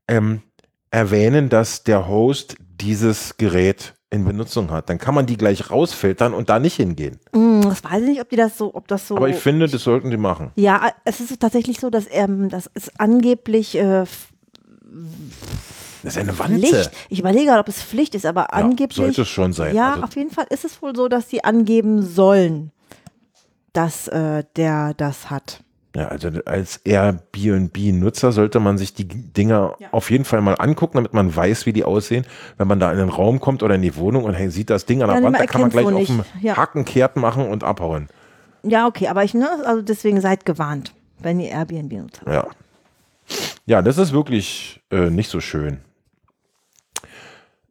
[0.08, 0.42] ähm,
[0.90, 4.88] erwähnen, dass der Host dieses Gerät in Benutzung hat.
[4.88, 7.18] Dann kann man die gleich rausfiltern und da nicht hingehen.
[7.34, 9.16] Hm, das weiß ich nicht, ob die das so, ob das so.
[9.16, 10.50] Aber ich finde, das sollten die machen.
[10.56, 14.04] ja, es ist tatsächlich so, dass ähm, das ist angeblich äh,
[16.02, 16.58] Das ist eine Wanze.
[16.58, 16.90] Pflicht.
[17.10, 18.96] Ich überlege gerade, ob es Pflicht ist, aber Ja, angeblich.
[18.96, 19.74] sollte es schon sein.
[19.74, 22.70] Ja, Also- auf jeden Fall ist es wohl so, dass sie angeben sollen,
[23.74, 25.60] dass äh, der das hat.
[25.96, 29.88] Ja, also als Airbnb-Nutzer sollte man sich die Dinger Ja.
[29.92, 32.26] auf jeden Fall mal angucken, damit man weiß, wie die aussehen.
[32.58, 34.84] Wenn man da in den Raum kommt oder in die Wohnung und hey, sieht das
[34.84, 36.24] Ding an der Ja, Wand, da kann man gleich auf dem.
[36.42, 36.56] Ja.
[36.56, 38.08] Haken kehrt machen und abhauen.
[38.62, 42.20] Ja, okay, aber ich, ne, also deswegen seid gewarnt, wenn ihr Airbnb nutzt.
[42.26, 42.46] Ja.
[43.66, 45.80] Ja, das ist wirklich äh, nicht so schön.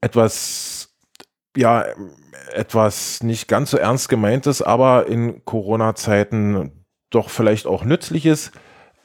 [0.01, 0.89] Etwas,
[1.55, 1.85] ja,
[2.53, 6.71] etwas nicht ganz so ernst gemeintes, aber in Corona-Zeiten
[7.09, 8.53] doch vielleicht auch nützliches,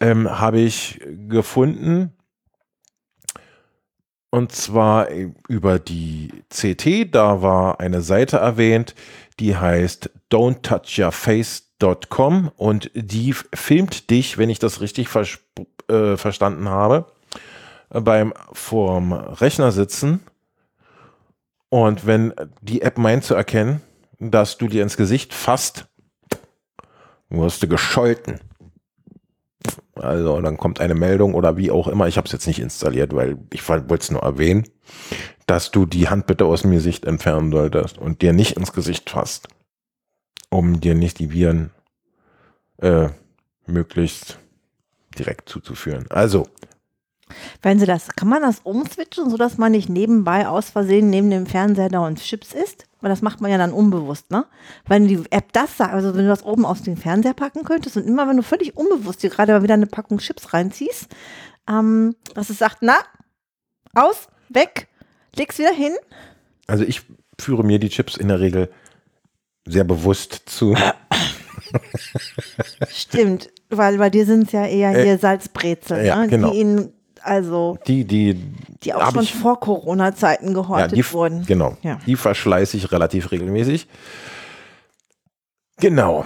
[0.01, 2.13] ähm, habe ich gefunden.
[4.31, 5.09] Und zwar
[5.49, 8.95] über die CT, da war eine Seite erwähnt,
[9.39, 15.09] die heißt don'ttouchyourface.com und die filmt dich, wenn ich das richtig
[15.89, 17.13] äh, verstanden habe,
[17.91, 20.21] äh, beim vorm Rechner sitzen.
[21.69, 23.83] Und wenn die App meint zu erkennen,
[24.19, 25.87] dass du dir ins Gesicht fasst,
[27.41, 28.41] wirst gescholten.
[29.95, 32.09] Also dann kommt eine Meldung oder wie auch immer.
[32.09, 34.65] Ich habe es jetzt nicht installiert, weil ich wollte es nur erwähnen,
[35.47, 39.11] dass du die Hand bitte aus dem Gesicht entfernen solltest und dir nicht ins Gesicht
[39.11, 39.49] fasst,
[40.51, 41.71] um dir nicht die Viren
[42.79, 43.09] äh,
[43.67, 44.39] möglichst
[45.19, 46.07] direkt zuzuführen.
[46.11, 46.47] Also,
[47.63, 51.47] Wenn sie das, kann man das umswitchen, sodass man nicht nebenbei aus Versehen neben dem
[51.47, 52.87] Fernseher da und Chips isst?
[53.01, 54.47] Weil das macht man ja dann unbewusst, ne?
[54.87, 57.97] Wenn die App das sagt, also wenn du das oben aus dem Fernseher packen könntest
[57.97, 61.09] und immer wenn du völlig unbewusst dir gerade mal wieder eine Packung Chips reinziehst,
[61.69, 62.97] ähm, dass es sagt, na,
[63.95, 64.89] aus, weg,
[65.35, 65.93] leg's wieder hin.
[66.67, 67.03] also ich
[67.41, 68.71] führe mir die Chips in der Regel
[69.67, 70.77] sehr bewusst zu.
[72.89, 76.29] Stimmt, weil bei dir sind es ja eher Äh, hier Salzbrezel, ja, ne?
[76.29, 76.51] genau.
[76.51, 76.93] die ihnen,
[77.25, 78.35] also, Die, die,
[78.83, 81.45] die auch schon ich- vor Corona-Zeiten ja, gehortet die, wurden.
[81.47, 81.99] genau, Ja.
[82.07, 83.87] die verschleiße ich relativ regelmäßig.
[85.79, 86.25] Genau.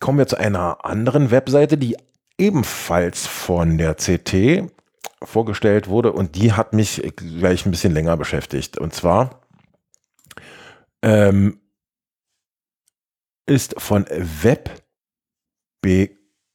[0.00, 1.96] Kommen wir zu einer anderen Webseite, die
[2.38, 4.70] ebenfalls von der CT
[5.24, 8.76] vorgestellt wurde und die hat mich gleich ein bisschen länger beschäftigt.
[8.78, 9.40] Und zwar
[11.02, 11.58] ähm,
[13.46, 14.04] ist von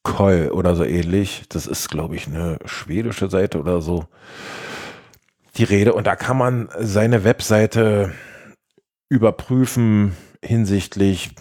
[0.03, 1.43] WebBekoll oder so ähnlich.
[1.49, 4.05] Das ist, glaube ich, eine schwedische Seite oder so.
[5.57, 8.13] Die Rede und da kann man seine Webseite
[9.09, 11.31] überprüfen hinsichtlich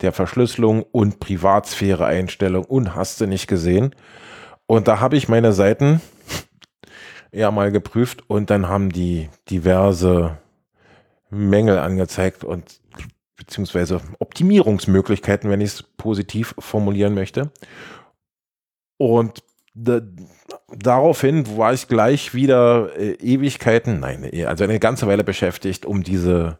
[0.00, 3.94] der Verschlüsselung und Privatsphäre-Einstellung und hast du nicht gesehen.
[4.66, 6.00] Und da habe ich meine Seiten
[7.32, 10.38] ja mal geprüft und dann haben die diverse
[11.30, 12.80] Mängel angezeigt und
[13.36, 17.50] beziehungsweise Optimierungsmöglichkeiten, wenn ich es positiv formulieren möchte.
[18.98, 19.42] Und
[19.74, 20.00] da,
[20.74, 26.02] daraufhin war ich gleich wieder äh, Ewigkeiten, nein, eh, also eine ganze Weile beschäftigt, um
[26.02, 26.58] diese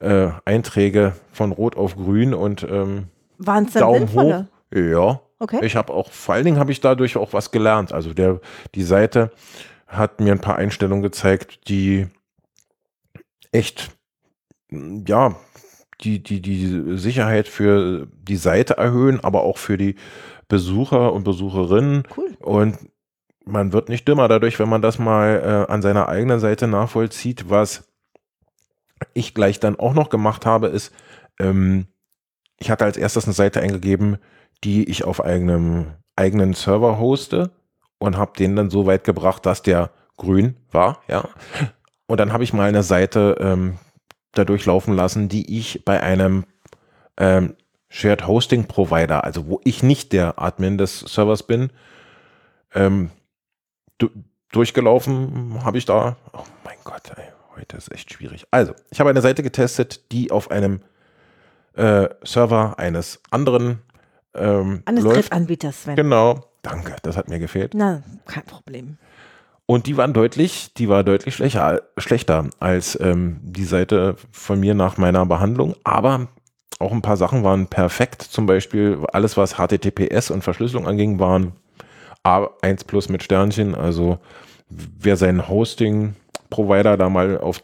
[0.00, 4.48] äh, Einträge von Rot auf Grün und ähm, Waren es Daumen sinnvolle?
[4.72, 4.76] hoch.
[4.78, 5.60] Ja, Okay.
[5.64, 7.92] ich habe auch, vor allen Dingen habe ich dadurch auch was gelernt.
[7.92, 8.40] Also der,
[8.74, 9.30] die Seite
[9.86, 12.08] hat mir ein paar Einstellungen gezeigt, die
[13.52, 13.90] echt,
[14.70, 15.36] ja,
[16.00, 19.96] die, die, die Sicherheit für die Seite erhöhen, aber auch für die
[20.48, 22.04] Besucher und Besucherinnen.
[22.16, 22.36] Cool.
[22.40, 22.78] Und
[23.44, 27.50] man wird nicht dümmer dadurch, wenn man das mal äh, an seiner eigenen Seite nachvollzieht.
[27.50, 27.88] Was
[29.14, 30.92] ich gleich dann auch noch gemacht habe, ist,
[31.38, 31.86] ähm,
[32.58, 34.18] ich hatte als erstes eine Seite eingegeben,
[34.64, 37.50] die ich auf einem eigenen Server hoste
[37.98, 41.28] und habe den dann so weit gebracht, dass der grün war, ja.
[42.06, 43.78] Und dann habe ich mal eine Seite ähm,
[44.38, 46.44] dadurch laufen lassen, die ich bei einem
[47.16, 47.54] ähm,
[47.88, 51.70] Shared Hosting Provider, also wo ich nicht der Admin des Servers bin,
[52.74, 53.10] ähm,
[53.98, 54.10] du,
[54.52, 56.16] durchgelaufen habe ich da.
[56.32, 57.24] Oh mein Gott, ey,
[57.56, 58.46] heute ist echt schwierig.
[58.50, 60.80] Also, ich habe eine Seite getestet, die auf einem
[61.74, 63.80] äh, Server eines anderen
[64.34, 65.04] ähm, Eines.
[65.04, 65.96] Drittanbieters, Sven.
[65.96, 66.44] Genau.
[66.62, 67.72] Danke, das hat mir gefehlt.
[67.74, 68.98] Na, kein Problem.
[69.70, 74.72] Und die waren deutlich, die war deutlich schlechter, schlechter als ähm, die Seite von mir
[74.72, 75.74] nach meiner Behandlung.
[75.84, 76.28] Aber
[76.78, 78.22] auch ein paar Sachen waren perfekt.
[78.22, 81.52] Zum Beispiel alles, was HTTPS und Verschlüsselung anging, waren
[82.24, 83.74] A1 plus mit Sternchen.
[83.74, 84.18] Also
[84.70, 87.62] wer seinen Hosting-Provider da mal auf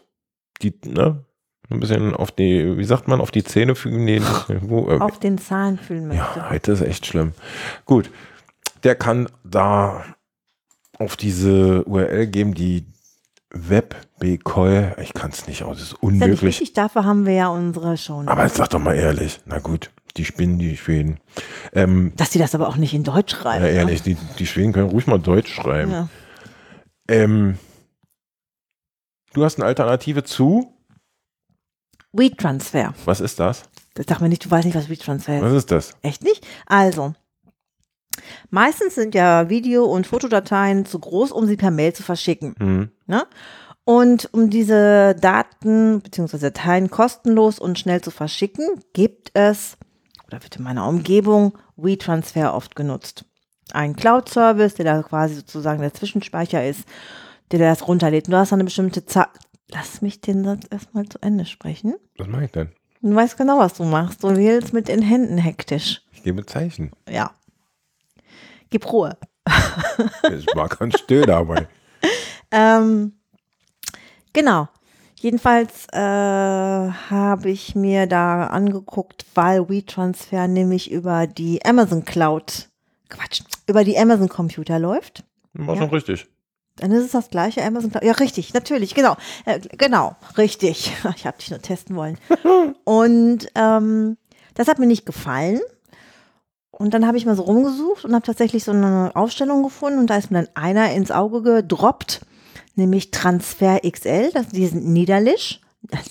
[0.61, 1.25] die, ne,
[1.71, 4.21] ein bisschen auf die, wie sagt man, auf die Zähne fügen, nee,
[4.61, 6.37] wo, äh, Auf den Zahlen fühlen möchte.
[6.37, 7.31] ja, heute ist echt schlimm.
[7.85, 8.11] Gut,
[8.83, 10.03] der kann da
[10.99, 12.85] auf diese URL geben, die
[13.51, 14.93] WebBecoy.
[15.01, 16.41] Ich kann es nicht aus, es ist Ist ja unmöglich.
[16.41, 18.23] wichtig, dafür haben wir ja unsere Show.
[18.25, 19.39] Aber jetzt sag doch mal ehrlich.
[19.45, 21.19] Na gut, die Spinnen, die Schweden.
[21.73, 23.63] Ähm, Dass die das aber auch nicht in Deutsch schreiben.
[23.65, 25.91] ja, ehrlich, die, die Schweden können ruhig mal Deutsch schreiben.
[25.91, 26.09] Ja.
[27.07, 27.57] Ähm,
[29.33, 30.71] du hast eine Alternative zu,
[32.13, 32.93] WeTransfer.
[33.05, 33.63] was ist das?
[33.93, 35.43] Das sag mir nicht, du weißt nicht, was WeTransfer ist.
[35.43, 35.95] Was ist das?
[36.01, 36.45] Echt nicht?
[36.65, 37.13] Also,
[38.49, 42.55] meistens sind ja Video- und Fotodateien zu groß, um sie per Mail zu verschicken.
[42.59, 42.89] Hm.
[43.07, 43.25] Ne?
[43.85, 46.37] Und um diese Daten bzw.
[46.39, 49.77] Dateien kostenlos und schnell zu verschicken, gibt es,
[50.27, 53.25] oder wird in meiner Umgebung, WeTransfer oft genutzt.
[53.71, 56.85] Ein Cloud-Service, der da quasi sozusagen der Zwischenspeicher ist,
[57.51, 58.27] der das runterlädt.
[58.27, 59.27] Und du hast dann eine bestimmte Zeit.
[59.69, 61.95] Lass mich den Satz erstmal zu Ende sprechen.
[62.17, 62.69] Was mache ich denn?
[63.01, 64.23] Du weißt genau, was du machst.
[64.23, 66.01] Du wählst mit den Händen hektisch.
[66.11, 66.91] Ich gebe Zeichen.
[67.09, 67.31] Ja.
[68.75, 69.15] Gib Ruhe.
[70.37, 71.69] Ich war ganz still dabei.
[72.51, 73.13] Ähm,
[74.33, 74.67] genau.
[75.17, 82.67] Jedenfalls äh, habe ich mir da angeguckt, weil WeTransfer nämlich über die Amazon Cloud,
[83.07, 85.23] Quatsch, über die Amazon Computer läuft.
[85.53, 85.81] War Ja.
[85.83, 86.27] schon richtig.
[86.75, 88.03] Dann ist es das gleiche Amazon Cloud.
[88.03, 89.15] Ja, richtig, natürlich, genau.
[89.45, 90.91] Äh, genau, richtig.
[91.15, 92.17] Ich habe dich nur testen wollen.
[92.83, 94.17] Und ähm,
[94.55, 95.61] das hat mir nicht gefallen.
[96.77, 100.09] Und dann habe ich mal so rumgesucht und habe tatsächlich so eine Aufstellung gefunden und
[100.09, 102.19] da ist mir dann einer ins Auge gedroppt,
[102.75, 105.61] nämlich Transfer XL, das, die sind niederlisch.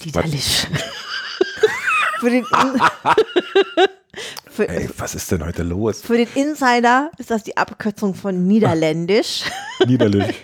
[0.02, 0.66] Niederlisch.
[2.20, 2.44] für, den
[4.50, 6.00] für, Ey, was ist denn heute los?
[6.00, 9.44] für den Insider ist das die Abkürzung von Niederländisch.
[9.86, 10.34] Niederlich.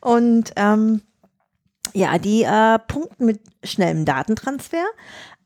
[0.00, 1.02] Und ähm,
[1.92, 4.84] ja, die äh, punkten mit schnellem Datentransfer.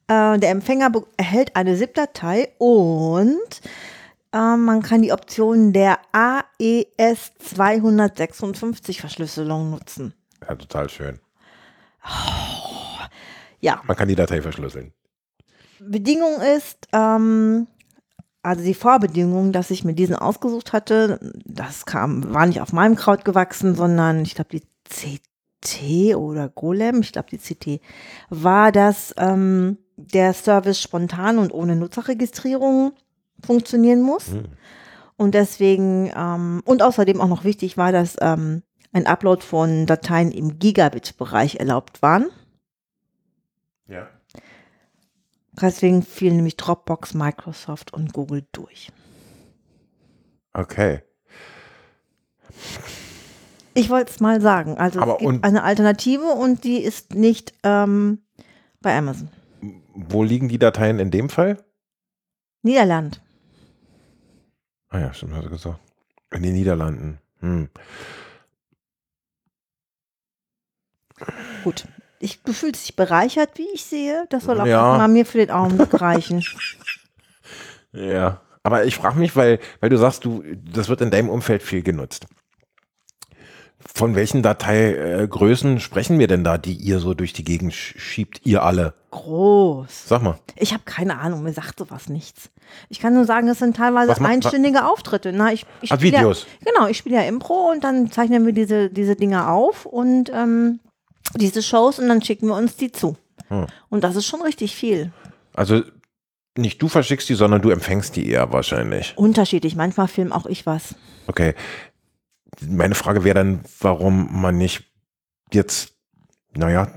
[0.08, 3.62] Äh, der Empfänger erhält eine ZIP-Datei und
[4.32, 10.14] man kann die Option der AES 256 Verschlüsselung nutzen.
[10.40, 11.20] Ja, total schön.
[13.60, 14.92] Ja, Man kann die Datei verschlüsseln.
[15.80, 17.66] Bedingung ist, ähm,
[18.42, 22.96] also die Vorbedingung, dass ich mir diesen ausgesucht hatte, das kam, war nicht auf meinem
[22.96, 27.82] Kraut gewachsen, sondern ich glaube die CT oder Golem, ich glaube die CT,
[28.30, 32.92] war, dass ähm, der Service spontan und ohne Nutzerregistrierung
[33.44, 34.28] funktionieren muss.
[34.28, 34.44] Hm.
[35.16, 40.32] Und deswegen, ähm, und außerdem auch noch wichtig war, dass ähm, ein Upload von Dateien
[40.32, 42.28] im Gigabit-Bereich erlaubt waren.
[43.86, 44.08] Ja.
[45.60, 48.90] Deswegen fielen nämlich Dropbox, Microsoft und Google durch.
[50.52, 51.02] Okay.
[53.74, 54.78] Ich wollte es mal sagen.
[54.78, 58.22] Also Aber es gibt eine Alternative und die ist nicht ähm,
[58.80, 59.28] bei Amazon.
[59.94, 61.62] Wo liegen die Dateien in dem Fall?
[62.62, 63.20] Niederland.
[64.90, 65.78] Ah ja, stimmt, hast du gesagt.
[66.32, 67.18] In den Niederlanden.
[67.40, 67.68] Hm.
[71.64, 71.86] Gut.
[72.18, 74.26] Ich du fühlst dich bereichert, wie ich sehe.
[74.30, 74.98] Das soll auch Ja.
[74.98, 76.44] mal mir für den Augenblick reichen.
[77.92, 78.40] Ja.
[78.62, 81.82] Aber ich frage mich, weil, weil du sagst, du, das wird in deinem Umfeld viel
[81.82, 82.28] genutzt.
[83.94, 87.72] Von welchen Dateigrößen äh, Größen sprechen wir denn da, die ihr so durch die Gegend
[87.72, 88.94] sch- schiebt, ihr alle?
[89.10, 90.06] Groß.
[90.06, 90.38] Sag mal.
[90.56, 92.50] Ich habe keine Ahnung, mir sagt sowas nichts.
[92.88, 95.32] Ich kann nur sagen, es sind teilweise Was einstündige Auftritte.
[95.32, 96.46] Na, ich, ich Ah, spiel Videos.
[96.64, 100.30] Ja, genau, ich spiele ja Impro und dann zeichnen wir diese, diese Dinge auf und
[100.32, 100.80] ähm,
[101.36, 103.16] diese Shows und dann schicken wir uns die zu.
[103.48, 103.66] Hm.
[103.88, 105.10] Und das ist schon richtig viel.
[105.54, 105.82] Also
[106.56, 109.14] nicht du verschickst die, sondern du empfängst die eher wahrscheinlich.
[109.16, 109.74] Unterschiedlich.
[109.74, 110.94] Manchmal film auch ich was.
[111.26, 111.54] Okay.
[112.68, 114.90] Meine Frage wäre dann, warum man nicht
[115.52, 115.94] jetzt,
[116.54, 116.92] naja,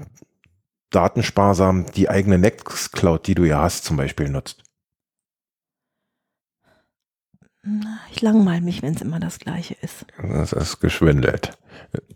[0.89, 4.63] datensparsam die eigene Nextcloud, die du ja hast, zum Beispiel nutzt.
[8.11, 10.05] Ich langweile mich, wenn es immer das Gleiche ist.
[10.21, 11.57] Das ist geschwindelt.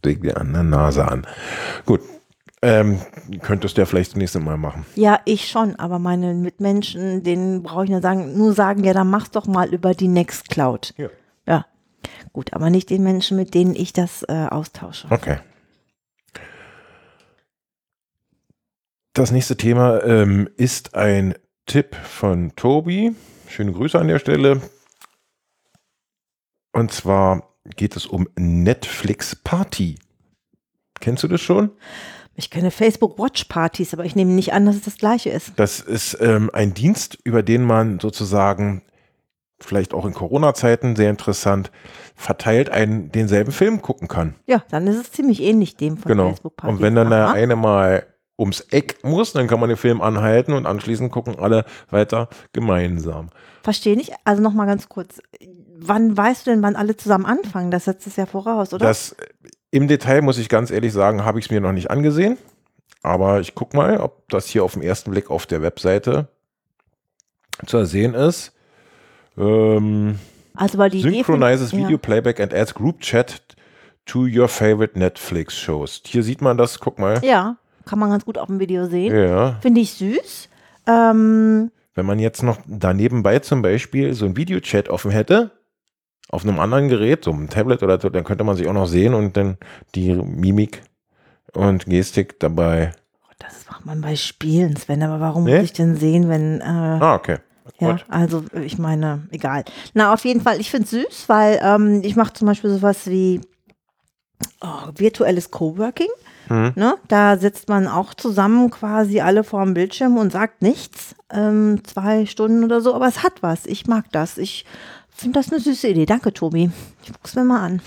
[0.04, 1.26] Leg dir an der Nase an.
[1.86, 2.02] Gut.
[2.62, 3.00] Ähm,
[3.44, 4.86] könntest du ja vielleicht das nächste Mal machen.
[4.96, 9.10] Ja, ich schon, aber meine Mitmenschen, denen brauche ich nur sagen, nur sagen, ja, dann
[9.10, 10.96] mach's doch mal über die Nextcloud.
[10.98, 11.10] Ja.
[12.34, 15.08] Gut, aber nicht den Menschen, mit denen ich das äh, austausche.
[15.10, 15.40] Okay.
[19.14, 21.34] Das nächste Thema ähm, ist ein
[21.66, 23.16] Tipp von Tobi.
[23.48, 24.62] Schöne Grüße an der Stelle.
[26.72, 29.98] Und zwar geht es um Netflix Party.
[31.00, 31.72] Kennst du das schon?
[32.36, 35.54] Ich kenne Facebook Watch Partys, aber ich nehme nicht an, dass es das gleiche ist.
[35.56, 38.84] Das ist ähm, ein Dienst, über den man sozusagen,
[39.60, 41.72] vielleicht auch in Corona-Zeiten sehr interessant,
[42.16, 44.36] verteilt einen denselben Film gucken kann.
[44.46, 46.30] Ja, dann ist es ziemlich ähnlich dem von Genau.
[46.30, 46.76] Facebook Partys.
[46.76, 48.06] Und wenn dann der eine mal
[48.40, 53.30] ums Eck muss, dann kann man den Film anhalten und anschließend gucken alle weiter gemeinsam.
[53.64, 54.14] Verstehe nicht.
[54.26, 55.20] Also nochmal ganz kurz.
[55.80, 57.72] Wann weißt du denn, wann alle zusammen anfangen?
[57.72, 58.86] Das setzt es ja voraus, oder?
[58.86, 59.16] Das
[59.72, 62.38] im Detail muss ich ganz ehrlich sagen, habe ich es mir noch nicht angesehen.
[63.04, 66.28] Aber ich gucke mal, ob das hier auf den ersten Blick auf der Webseite
[67.66, 68.54] zu sehen ist.
[69.38, 70.20] Ähm,
[70.56, 71.80] also weil die Idee synchronizes ja.
[71.80, 73.42] Video Playback and adds Group Chat
[74.06, 76.02] to your favorite Netflix Shows.
[76.06, 77.20] Hier sieht man das, guck mal.
[77.24, 79.16] Ja, kann man ganz gut auf dem Video sehen.
[79.16, 79.58] Ja.
[79.62, 80.50] Finde ich süß.
[80.88, 85.52] Ähm, Wenn man jetzt noch daneben bei zum Beispiel so ein Videochat offen hätte,
[86.30, 88.88] auf einem anderen Gerät, so einem Tablet oder so, dann könnte man sich auch noch
[88.88, 89.58] sehen und dann
[89.96, 90.82] die Mimik
[91.54, 92.92] und Gestik dabei.
[93.40, 95.56] das macht man bei Spielen, Sven, aber warum Nee?
[95.56, 96.60] muss ich denn sehen, wenn.
[96.62, 97.38] Äh, Ah, okay.
[97.80, 99.66] Ja, also ich meine, egal.
[99.94, 103.08] Na, auf jeden Fall, ich finde es süß, weil ähm, ich mache zum Beispiel sowas
[103.08, 103.42] wie
[104.62, 106.10] oh, virtuelles Coworking.
[106.50, 106.74] Mhm.
[106.76, 106.96] Ne?
[107.08, 111.16] Da sitzt man auch zusammen quasi alle vor dem Bildschirm und sagt nichts.
[111.32, 113.66] Ähm, zwei Stunden oder so, aber es hat was.
[113.66, 114.38] Ich mag das.
[114.38, 114.66] Ich
[115.10, 116.06] finde das eine süße Idee.
[116.06, 116.72] Danke, Tobi.
[117.04, 117.82] Ich guck's mir mal an.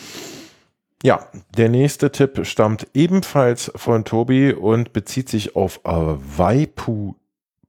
[1.03, 5.91] Ja, der nächste Tipp stammt ebenfalls von Tobi und bezieht sich auf äh,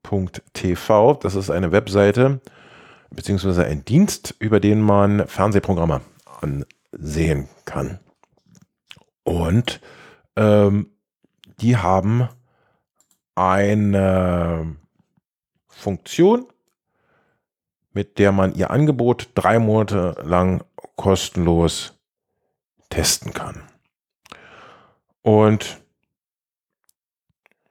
[0.02, 1.14] waipu.tv.
[1.14, 2.40] Das ist eine Webseite
[3.10, 6.00] beziehungsweise ein Dienst, über den man Fernsehprogramme
[6.40, 7.98] ansehen kann.
[9.22, 9.80] Und
[10.36, 10.90] ähm,
[11.60, 12.28] die haben
[13.34, 14.76] eine
[15.68, 16.46] Funktion,
[17.92, 20.64] mit der man ihr Angebot drei Monate lang
[20.96, 21.98] kostenlos
[22.88, 23.62] testen kann.
[25.20, 25.82] Und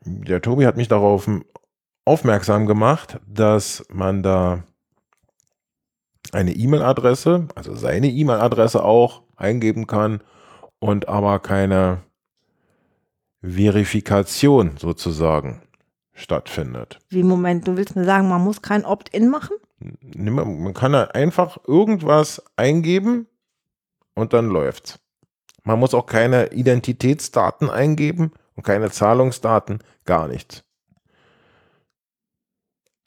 [0.03, 1.27] der Tobi hat mich darauf
[2.05, 4.63] aufmerksam gemacht, dass man da
[6.31, 10.21] eine E-Mail-Adresse, also seine E-Mail-Adresse auch eingeben kann
[10.79, 12.03] und aber keine
[13.41, 15.61] Verifikation sozusagen
[16.13, 16.99] stattfindet.
[17.09, 19.55] Wie, Moment, du willst mir sagen, man muss kein Opt-in machen?
[20.01, 23.27] Nimm- Man kann da einfach irgendwas eingeben
[24.13, 24.99] und dann läuft's.
[25.63, 30.63] Man muss auch keine Identitätsdaten eingeben und keine Zahlungsdaten, gar nichts.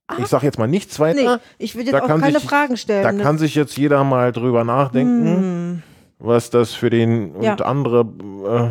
[0.06, 0.16] Ah.
[0.18, 1.40] Ich sage jetzt mal nichts Nee, weiter.
[1.58, 3.02] ich würde Da jetzt auch kann keine sich- Fragen stellen.
[3.18, 5.82] Da kann sich jetzt jeder mal drüber nachdenken, Hm,
[6.18, 7.52] was das für den Ja.
[7.52, 8.00] und andere,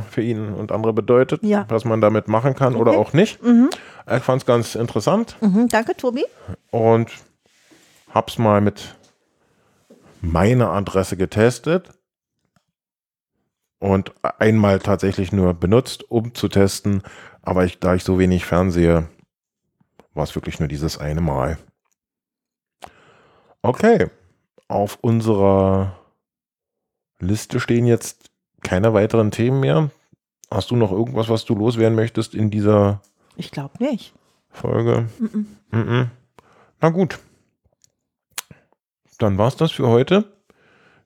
[0.05, 1.65] äh, für ihn und andere bedeutet, Ja.
[1.69, 2.99] was man damit machen kann oder Okay.
[2.99, 3.41] auch nicht.
[3.43, 3.69] mhm,
[4.15, 6.23] Ich fand es ganz interessant mhm, danke, Tobi.
[6.71, 7.09] und
[8.13, 8.95] hab's mal mit
[10.21, 11.89] meiner Adresse getestet
[13.79, 17.01] und einmal tatsächlich nur benutzt, um zu testen.
[17.41, 19.07] Aber ich, da ich so wenig fernsehe,
[20.13, 21.57] war es wirklich nur dieses eine Mal.
[23.61, 24.09] Okay,
[24.67, 25.97] auf unserer
[27.19, 28.29] Liste stehen jetzt
[28.61, 29.89] keine weiteren Themen mehr.
[30.51, 33.01] Hast du noch irgendwas, was du loswerden möchtest in dieser
[33.35, 34.13] Ich glaube nicht.
[34.49, 35.07] Folge?
[35.19, 35.57] Mhm.
[35.71, 36.11] Mhm.
[36.81, 37.19] Na gut.
[39.17, 40.25] Dann war's das für heute.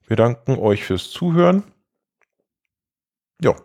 [0.08, 1.64] Wir danken euch fürs Zuhören.
[3.41, 3.55] Ja.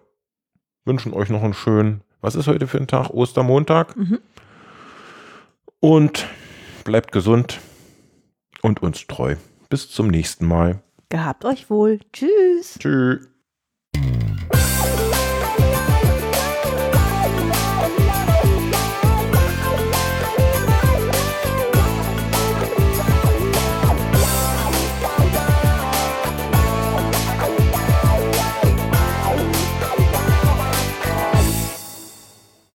[0.84, 3.10] Wünschen euch noch einen schönen Was ist heute für ein Tag?
[3.10, 3.96] Ostermontag.
[3.96, 4.20] Mhm.
[5.82, 6.28] Und
[6.84, 7.58] bleibt gesund
[8.62, 9.34] und uns treu.
[9.68, 10.80] Bis zum nächsten Mal.
[11.08, 11.98] Gehabt euch wohl.
[12.12, 12.78] Tschüss.
[12.78, 13.31] Tschüss.